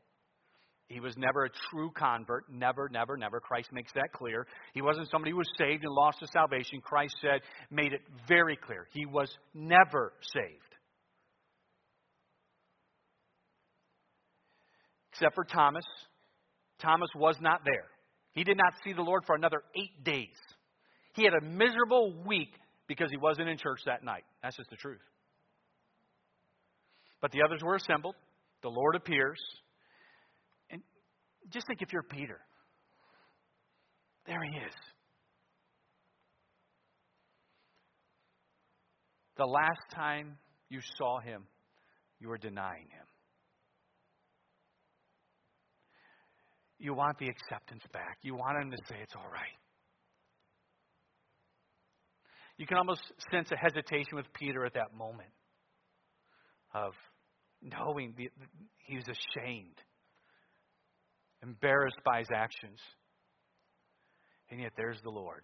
He 0.87 0.99
was 0.99 1.15
never 1.17 1.45
a 1.45 1.49
true 1.69 1.91
convert. 1.95 2.51
Never, 2.51 2.89
never, 2.89 3.15
never. 3.15 3.39
Christ 3.39 3.71
makes 3.71 3.91
that 3.93 4.11
clear. 4.11 4.47
He 4.73 4.81
wasn't 4.81 5.09
somebody 5.11 5.31
who 5.31 5.37
was 5.37 5.49
saved 5.57 5.83
and 5.83 5.93
lost 5.93 6.19
his 6.19 6.31
salvation. 6.31 6.81
Christ 6.81 7.15
said, 7.21 7.41
made 7.69 7.93
it 7.93 8.01
very 8.27 8.57
clear. 8.57 8.87
He 8.91 9.05
was 9.05 9.31
never 9.53 10.13
saved. 10.33 10.75
Except 15.13 15.35
for 15.35 15.43
Thomas. 15.43 15.85
Thomas 16.81 17.09
was 17.15 17.35
not 17.39 17.61
there. 17.65 17.85
He 18.31 18.43
did 18.43 18.57
not 18.57 18.73
see 18.83 18.93
the 18.93 19.01
Lord 19.03 19.23
for 19.27 19.35
another 19.35 19.61
eight 19.75 20.03
days. 20.03 20.37
He 21.13 21.23
had 21.23 21.33
a 21.33 21.45
miserable 21.45 22.13
week 22.25 22.53
because 22.89 23.11
he 23.11 23.17
wasn't 23.17 23.47
in 23.47 23.57
church 23.57 23.81
that 23.85 24.03
night. 24.03 24.23
That's 24.43 24.57
just 24.57 24.69
the 24.71 24.75
truth. 24.75 24.99
But 27.21 27.31
the 27.31 27.43
others 27.45 27.61
were 27.63 27.75
assembled. 27.75 28.15
The 28.63 28.69
Lord 28.69 28.95
appears. 28.95 29.39
And 30.71 30.81
just 31.53 31.67
think 31.67 31.81
if 31.81 31.93
you're 31.93 32.03
Peter. 32.03 32.39
There 34.25 34.39
he 34.41 34.57
is. 34.57 34.73
The 39.37 39.45
last 39.45 39.95
time 39.95 40.37
you 40.69 40.79
saw 40.97 41.19
him, 41.19 41.43
you 42.19 42.27
were 42.27 42.37
denying 42.37 42.87
him. 42.89 43.05
You 46.79 46.93
want 46.95 47.19
the 47.19 47.27
acceptance 47.27 47.83
back. 47.93 48.17
You 48.23 48.35
want 48.35 48.61
him 48.63 48.71
to 48.71 48.77
say 48.87 48.95
it's 49.01 49.13
all 49.15 49.29
right. 49.31 49.57
You 52.59 52.67
can 52.67 52.75
almost 52.75 53.01
sense 53.31 53.49
a 53.53 53.55
hesitation 53.55 54.17
with 54.17 54.25
Peter 54.33 54.65
at 54.65 54.73
that 54.73 54.93
moment 54.93 55.29
of 56.73 56.91
knowing 57.61 58.13
the, 58.17 58.29
he 58.85 58.97
was 58.97 59.05
ashamed 59.05 59.77
embarrassed 61.41 61.99
by 62.03 62.19
his 62.19 62.27
actions. 62.35 62.77
And 64.51 64.59
yet 64.59 64.73
there's 64.75 64.99
the 65.03 65.09
Lord, 65.09 65.41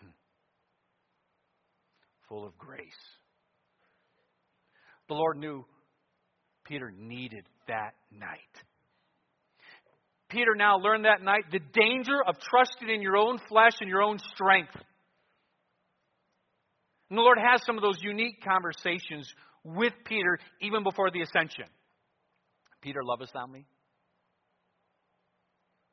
hmm. 0.00 0.10
full 2.28 2.46
of 2.46 2.56
grace. 2.56 2.80
The 5.08 5.14
Lord 5.14 5.36
knew 5.36 5.64
Peter 6.64 6.92
needed 6.96 7.44
that 7.66 7.94
night. 8.12 8.38
Peter 10.28 10.54
now 10.54 10.78
learned 10.78 11.06
that 11.06 11.22
night 11.22 11.50
the 11.50 11.58
danger 11.58 12.22
of 12.24 12.36
trusting 12.38 12.88
in 12.88 13.02
your 13.02 13.16
own 13.16 13.38
flesh 13.48 13.72
and 13.80 13.88
your 13.88 14.02
own 14.02 14.18
strength. 14.32 14.76
And 17.10 17.18
the 17.18 17.22
Lord 17.22 17.38
has 17.38 17.62
some 17.64 17.76
of 17.76 17.82
those 17.82 17.98
unique 18.02 18.42
conversations 18.42 19.28
with 19.64 19.92
Peter 20.04 20.38
even 20.60 20.82
before 20.82 21.10
the 21.10 21.22
ascension. 21.22 21.66
Peter, 22.82 23.00
lovest 23.04 23.32
thou 23.32 23.46
me? 23.46 23.66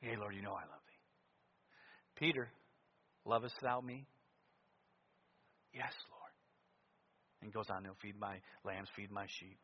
Yea, 0.02 0.15
Lord, 0.19 0.36
you 0.36 0.41
know 0.41 0.52
I 0.52 0.62
love 0.62 0.84
thee. 0.88 2.26
Peter, 2.26 2.49
lovest 3.26 3.56
thou 3.62 3.80
me? 3.80 4.06
Yes, 5.73 5.93
Lord. 6.12 6.32
And 7.41 7.54
goes 7.54 7.65
on, 7.69 7.84
he'll 7.84 7.95
feed 8.02 8.19
my 8.19 8.38
lambs, 8.63 8.89
feed 8.95 9.12
my 9.12 9.26
sheep. 9.28 9.58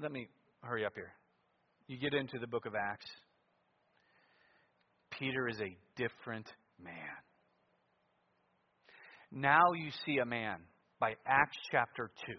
Let 0.00 0.12
me 0.12 0.28
hurry 0.62 0.84
up 0.84 0.92
here. 0.94 1.12
You 1.86 1.98
get 1.98 2.14
into 2.14 2.38
the 2.38 2.46
book 2.46 2.66
of 2.66 2.74
Acts. 2.74 3.06
Peter 5.18 5.48
is 5.48 5.60
a 5.60 5.76
different 5.96 6.46
man. 6.82 6.94
Now 9.32 9.72
you 9.74 9.90
see 10.04 10.18
a 10.18 10.26
man 10.26 10.58
by 11.00 11.14
Acts 11.26 11.58
chapter 11.70 12.10
2 12.26 12.32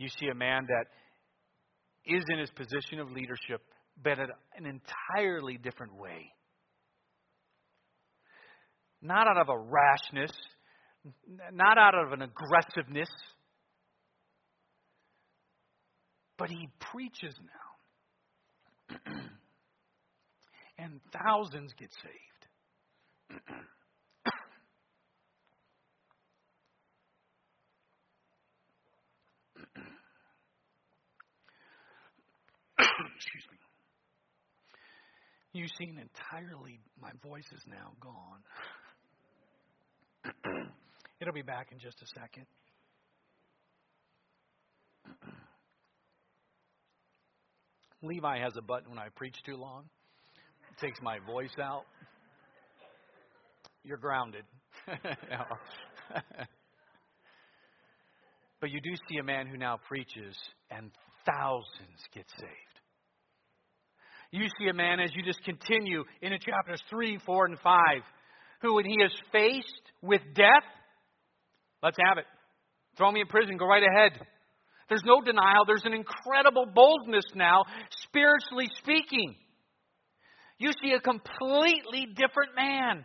you 0.00 0.08
see 0.18 0.28
a 0.28 0.34
man 0.34 0.66
that 0.66 0.86
is 2.06 2.24
in 2.32 2.38
his 2.38 2.48
position 2.50 3.00
of 3.00 3.10
leadership, 3.12 3.60
but 4.02 4.18
in 4.18 4.30
an 4.56 4.80
entirely 5.14 5.58
different 5.58 5.94
way. 5.94 6.32
Not 9.02 9.28
out 9.28 9.36
of 9.36 9.50
a 9.50 9.58
rashness, 9.58 10.32
not 11.52 11.76
out 11.76 11.94
of 11.94 12.12
an 12.12 12.22
aggressiveness, 12.22 13.10
but 16.38 16.48
he 16.48 16.66
preaches 16.80 17.34
now. 18.88 18.98
and 20.82 21.00
thousands 21.12 21.72
get 21.78 21.90
saved. 22.02 22.46
Excuse 33.16 33.44
me. 33.50 33.58
You 35.52 35.66
seem 35.78 35.98
entirely, 35.98 36.80
my 37.00 37.10
voice 37.22 37.46
is 37.52 37.62
now 37.66 37.92
gone. 38.00 38.42
It'll 41.20 41.34
be 41.34 41.42
back 41.42 41.72
in 41.72 41.78
just 41.78 42.00
a 42.02 42.06
second. 42.18 42.46
Levi 48.02 48.38
has 48.38 48.56
a 48.56 48.62
button 48.62 48.88
when 48.88 48.98
I 48.98 49.08
preach 49.14 49.36
too 49.44 49.56
long. 49.56 49.90
Takes 50.80 51.00
my 51.02 51.18
voice 51.26 51.54
out. 51.62 51.84
You're 53.84 53.98
grounded. 53.98 54.44
but 58.60 58.70
you 58.70 58.80
do 58.80 58.90
see 59.08 59.18
a 59.18 59.22
man 59.22 59.46
who 59.46 59.58
now 59.58 59.78
preaches, 59.88 60.36
and 60.70 60.90
thousands 61.26 62.00
get 62.14 62.24
saved. 62.38 62.50
You 64.32 64.46
see 64.58 64.68
a 64.68 64.74
man 64.74 65.00
as 65.00 65.10
you 65.14 65.22
just 65.22 65.42
continue 65.44 66.04
into 66.22 66.38
chapters 66.38 66.80
3, 66.88 67.18
4, 67.26 67.46
and 67.46 67.58
5, 67.58 67.82
who, 68.62 68.76
when 68.76 68.86
he 68.86 68.94
is 69.02 69.12
faced 69.32 69.92
with 70.02 70.22
death, 70.34 70.64
let's 71.82 71.98
have 72.06 72.18
it. 72.18 72.26
Throw 72.96 73.10
me 73.10 73.20
in 73.20 73.26
prison, 73.26 73.56
go 73.56 73.66
right 73.66 73.82
ahead. 73.82 74.12
There's 74.88 75.02
no 75.04 75.20
denial. 75.20 75.64
There's 75.66 75.84
an 75.84 75.94
incredible 75.94 76.66
boldness 76.74 77.24
now, 77.34 77.64
spiritually 78.02 78.68
speaking. 78.78 79.36
You 80.60 80.72
see 80.82 80.92
a 80.92 81.00
completely 81.00 82.06
different 82.14 82.54
man. 82.54 83.04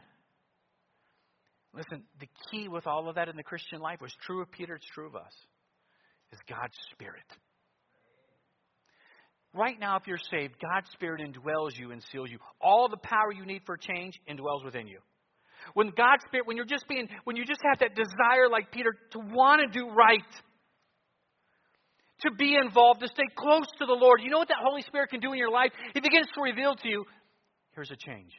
Listen, 1.74 2.04
the 2.20 2.28
key 2.52 2.68
with 2.68 2.86
all 2.86 3.08
of 3.08 3.16
that 3.16 3.30
in 3.30 3.38
the 3.38 3.44
Christian 3.44 3.80
life 3.80 4.02
was 4.02 4.14
true 4.26 4.42
of 4.42 4.52
Peter, 4.52 4.76
it's 4.76 4.86
true 4.94 5.08
of 5.08 5.16
us, 5.16 5.34
is 6.34 6.40
God's 6.50 6.76
Spirit. 6.92 7.24
Right 9.54 9.80
now, 9.80 9.96
if 9.96 10.04
you're 10.06 10.20
saved, 10.32 10.56
God's 10.62 10.90
Spirit 10.92 11.22
indwells 11.22 11.80
you 11.80 11.92
and 11.92 12.04
seals 12.12 12.30
you. 12.30 12.40
All 12.60 12.90
the 12.90 12.98
power 12.98 13.32
you 13.34 13.46
need 13.46 13.62
for 13.66 13.78
change 13.78 14.20
indwells 14.30 14.66
within 14.66 14.88
you. 14.88 15.00
When 15.74 15.92
God's 15.96 16.24
Spirit, 16.28 16.48
when 16.48 16.58
you're 16.58 16.66
just 16.66 16.88
being, 16.90 17.08
when 17.24 17.38
you 17.38 17.46
just 17.46 17.62
have 17.64 17.80
that 17.80 17.96
desire 17.96 18.50
like 18.52 18.72
Peter 18.72 18.98
to 19.12 19.20
want 19.20 19.62
to 19.62 19.80
do 19.80 19.90
right, 19.90 20.20
to 22.20 22.32
be 22.32 22.56
involved, 22.56 23.00
to 23.00 23.08
stay 23.08 23.28
close 23.38 23.68
to 23.80 23.86
the 23.86 23.94
Lord, 23.94 24.20
you 24.22 24.30
know 24.30 24.40
what 24.40 24.50
that 24.50 24.58
Holy 24.62 24.82
Spirit 24.82 25.10
can 25.10 25.22
do 25.22 25.32
in 25.32 25.38
your 25.38 25.52
life? 25.52 25.72
He 25.94 26.02
begins 26.02 26.28
to 26.36 26.42
reveal 26.42 26.76
to 26.76 26.88
you, 26.88 27.06
here's 27.76 27.92
a 27.92 27.96
change. 27.96 28.32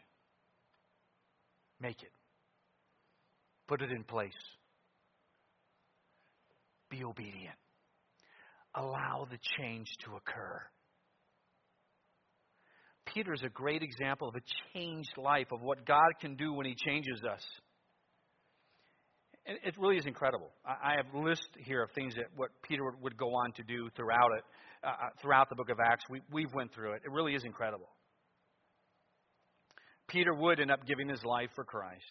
Make 1.80 2.02
it. 2.02 2.12
Put 3.68 3.82
it 3.82 3.90
in 3.90 4.04
place. 4.04 4.32
Be 6.90 7.04
obedient. 7.04 7.56
Allow 8.74 9.26
the 9.30 9.38
change 9.58 9.88
to 10.04 10.16
occur. 10.16 10.60
Peter 13.06 13.32
is 13.32 13.42
a 13.42 13.48
great 13.48 13.82
example 13.82 14.28
of 14.28 14.34
a 14.34 14.40
changed 14.74 15.16
life, 15.16 15.46
of 15.52 15.60
what 15.62 15.86
God 15.86 16.10
can 16.20 16.36
do 16.36 16.52
when 16.52 16.66
He 16.66 16.74
changes 16.74 17.22
us. 17.24 17.42
And 19.46 19.58
it 19.64 19.74
really 19.78 19.96
is 19.96 20.06
incredible. 20.06 20.50
I 20.66 20.96
have 20.96 21.06
a 21.14 21.18
list 21.24 21.48
here 21.64 21.82
of 21.82 21.90
things 21.92 22.14
that 22.16 22.26
what 22.34 22.50
Peter 22.62 22.82
would 23.00 23.16
go 23.16 23.28
on 23.28 23.52
to 23.52 23.62
do 23.62 23.88
throughout 23.96 24.32
it, 24.36 24.44
uh, 24.82 24.88
uh, 24.88 25.08
throughout 25.22 25.48
the 25.48 25.54
book 25.54 25.70
of 25.70 25.78
Acts. 25.78 26.04
We, 26.10 26.20
we've 26.32 26.52
went 26.52 26.74
through 26.74 26.94
it. 26.94 27.02
It 27.04 27.12
really 27.12 27.34
is 27.34 27.44
incredible. 27.44 27.88
Peter 30.08 30.34
would 30.34 30.60
end 30.60 30.70
up 30.70 30.86
giving 30.86 31.08
his 31.08 31.24
life 31.24 31.50
for 31.54 31.64
Christ. 31.64 32.04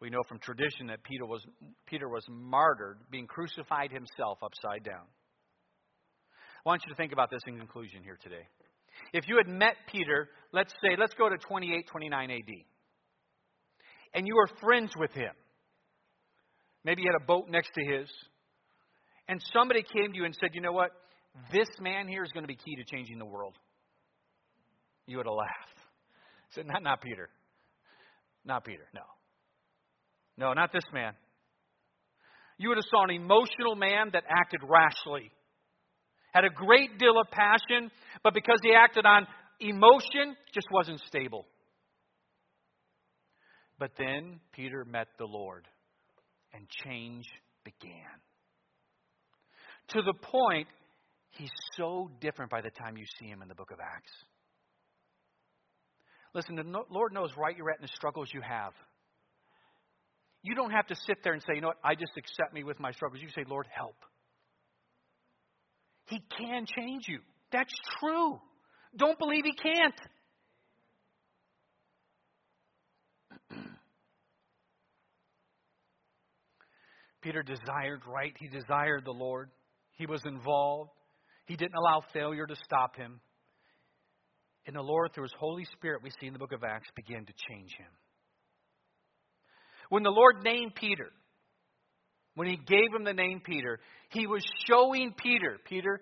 We 0.00 0.10
know 0.10 0.22
from 0.28 0.38
tradition 0.38 0.88
that 0.88 1.02
Peter 1.04 1.24
was, 1.24 1.44
Peter 1.86 2.08
was 2.08 2.24
martyred, 2.28 2.98
being 3.10 3.26
crucified 3.26 3.92
himself 3.92 4.38
upside 4.42 4.82
down. 4.84 5.06
I 6.64 6.68
want 6.68 6.82
you 6.84 6.90
to 6.90 6.96
think 6.96 7.12
about 7.12 7.30
this 7.30 7.42
in 7.46 7.58
conclusion 7.58 8.02
here 8.02 8.18
today. 8.22 8.46
If 9.12 9.28
you 9.28 9.36
had 9.36 9.48
met 9.48 9.74
Peter, 9.90 10.28
let's 10.52 10.72
say, 10.82 10.96
let's 10.98 11.14
go 11.14 11.28
to 11.28 11.36
28, 11.36 11.86
29 11.90 12.30
AD, 12.30 12.54
and 14.14 14.26
you 14.26 14.34
were 14.34 14.48
friends 14.60 14.92
with 14.96 15.12
him, 15.12 15.32
maybe 16.84 17.02
you 17.02 17.10
had 17.12 17.22
a 17.22 17.26
boat 17.26 17.48
next 17.48 17.70
to 17.74 17.84
his, 17.84 18.08
and 19.28 19.40
somebody 19.52 19.82
came 19.82 20.12
to 20.12 20.16
you 20.18 20.24
and 20.24 20.36
said, 20.40 20.50
you 20.52 20.60
know 20.60 20.72
what, 20.72 20.90
this 21.52 21.68
man 21.80 22.08
here 22.08 22.22
is 22.22 22.30
going 22.32 22.44
to 22.44 22.48
be 22.48 22.56
key 22.56 22.76
to 22.76 22.84
changing 22.96 23.18
the 23.18 23.24
world, 23.24 23.56
you 25.06 25.16
would 25.16 25.26
have 25.26 25.34
laughed. 25.34 25.81
Said, 26.54 26.66
not, 26.66 26.82
not 26.82 27.00
Peter. 27.00 27.28
Not 28.44 28.64
Peter, 28.64 28.86
no. 28.94 29.02
No, 30.36 30.52
not 30.52 30.72
this 30.72 30.84
man. 30.92 31.12
You 32.58 32.68
would 32.68 32.78
have 32.78 32.84
saw 32.90 33.04
an 33.04 33.10
emotional 33.10 33.74
man 33.74 34.10
that 34.12 34.24
acted 34.28 34.60
rashly, 34.62 35.30
had 36.32 36.44
a 36.44 36.50
great 36.50 36.98
deal 36.98 37.18
of 37.20 37.26
passion, 37.30 37.90
but 38.22 38.34
because 38.34 38.58
he 38.62 38.72
acted 38.74 39.04
on 39.04 39.26
emotion, 39.60 40.36
just 40.54 40.66
wasn't 40.70 41.00
stable. 41.06 41.46
But 43.78 43.92
then 43.98 44.40
Peter 44.52 44.84
met 44.84 45.08
the 45.18 45.24
Lord, 45.24 45.66
and 46.54 46.66
change 46.84 47.24
began. 47.64 47.92
To 49.88 50.02
the 50.02 50.14
point, 50.14 50.68
he's 51.30 51.50
so 51.76 52.10
different 52.20 52.50
by 52.50 52.60
the 52.60 52.70
time 52.70 52.96
you 52.96 53.04
see 53.18 53.26
him 53.26 53.42
in 53.42 53.48
the 53.48 53.54
book 53.54 53.70
of 53.72 53.78
Acts. 53.80 54.12
Listen, 56.34 56.56
the 56.56 56.64
Lord 56.90 57.12
knows 57.12 57.30
right 57.36 57.56
you're 57.56 57.70
at 57.70 57.78
in 57.78 57.82
the 57.82 57.92
struggles 57.94 58.28
you 58.32 58.40
have. 58.40 58.72
You 60.42 60.54
don't 60.54 60.70
have 60.70 60.86
to 60.88 60.96
sit 61.06 61.18
there 61.22 61.34
and 61.34 61.42
say, 61.42 61.54
you 61.54 61.60
know 61.60 61.68
what, 61.68 61.78
I 61.84 61.94
just 61.94 62.12
accept 62.16 62.52
me 62.52 62.64
with 62.64 62.80
my 62.80 62.90
struggles. 62.92 63.22
You 63.22 63.28
say, 63.34 63.44
Lord, 63.46 63.68
help. 63.70 63.96
He 66.06 66.20
can 66.36 66.66
change 66.76 67.04
you. 67.06 67.20
That's 67.52 67.72
true. 68.00 68.40
Don't 68.96 69.18
believe 69.18 69.44
He 69.44 69.52
can't. 69.52 69.94
Peter 77.22 77.42
desired 77.42 78.00
right. 78.06 78.34
He 78.38 78.48
desired 78.48 79.04
the 79.04 79.12
Lord. 79.12 79.50
He 79.92 80.06
was 80.06 80.22
involved. 80.24 80.90
He 81.46 81.56
didn't 81.56 81.74
allow 81.76 82.02
failure 82.12 82.46
to 82.46 82.56
stop 82.64 82.96
him. 82.96 83.20
And 84.66 84.76
the 84.76 84.82
Lord, 84.82 85.12
through 85.12 85.24
His 85.24 85.34
Holy 85.38 85.64
Spirit, 85.64 86.02
we 86.02 86.10
see 86.20 86.26
in 86.26 86.32
the 86.32 86.38
book 86.38 86.52
of 86.52 86.62
Acts, 86.62 86.88
began 86.94 87.24
to 87.26 87.32
change 87.48 87.72
him. 87.76 87.88
When 89.88 90.02
the 90.02 90.10
Lord 90.10 90.44
named 90.44 90.74
Peter, 90.74 91.10
when 92.34 92.48
He 92.48 92.56
gave 92.56 92.94
him 92.94 93.04
the 93.04 93.12
name 93.12 93.42
Peter, 93.44 93.80
He 94.10 94.26
was 94.26 94.44
showing 94.68 95.14
Peter, 95.16 95.58
Peter, 95.68 96.00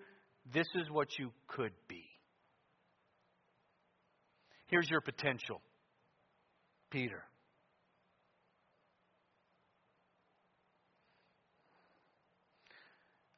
this 0.53 0.67
is 0.75 0.91
what 0.91 1.09
you 1.19 1.31
could 1.49 1.73
be. 1.89 2.05
Here's 4.67 4.89
your 4.89 5.01
potential, 5.01 5.61
Peter. 6.91 7.25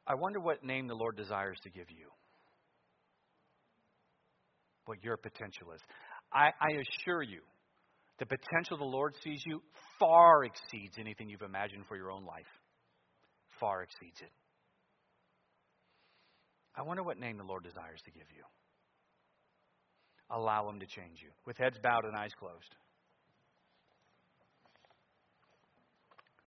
I 0.07 0.15
wonder 0.15 0.41
what 0.41 0.65
name 0.65 0.89
the 0.89 0.95
Lord 0.95 1.17
desires 1.17 1.59
to 1.63 1.71
give 1.71 1.91
you 1.91 2.09
what 4.87 5.03
your 5.03 5.17
potential 5.17 5.73
is. 5.75 5.81
I, 6.33 6.51
I 6.61 6.71
assure 6.81 7.23
you, 7.23 7.41
the 8.19 8.27
potential 8.27 8.79
the 8.79 8.85
Lord 8.85 9.15
sees 9.23 9.43
you 9.45 9.63
far 9.99 10.45
exceeds 10.45 10.99
anything 10.99 11.29
you've 11.29 11.43
imagined 11.43 11.85
for 11.89 11.97
your 11.97 12.11
own 12.11 12.25
life. 12.25 12.47
Far 13.61 13.83
exceeds 13.83 14.21
it. 14.21 14.33
I 16.77 16.83
wonder 16.83 17.03
what 17.03 17.19
name 17.19 17.37
the 17.37 17.45
Lord 17.45 17.65
desires 17.65 18.01
to 18.05 18.11
give 18.11 18.27
you. 18.35 18.43
Allow 20.31 20.69
Him 20.69 20.81
to 20.81 20.87
change 20.87 21.21
you. 21.23 21.29
With 21.47 21.59
heads 21.59 21.77
bowed 21.83 22.05
and 22.05 22.17
eyes 22.17 22.33
closed. 22.39 22.75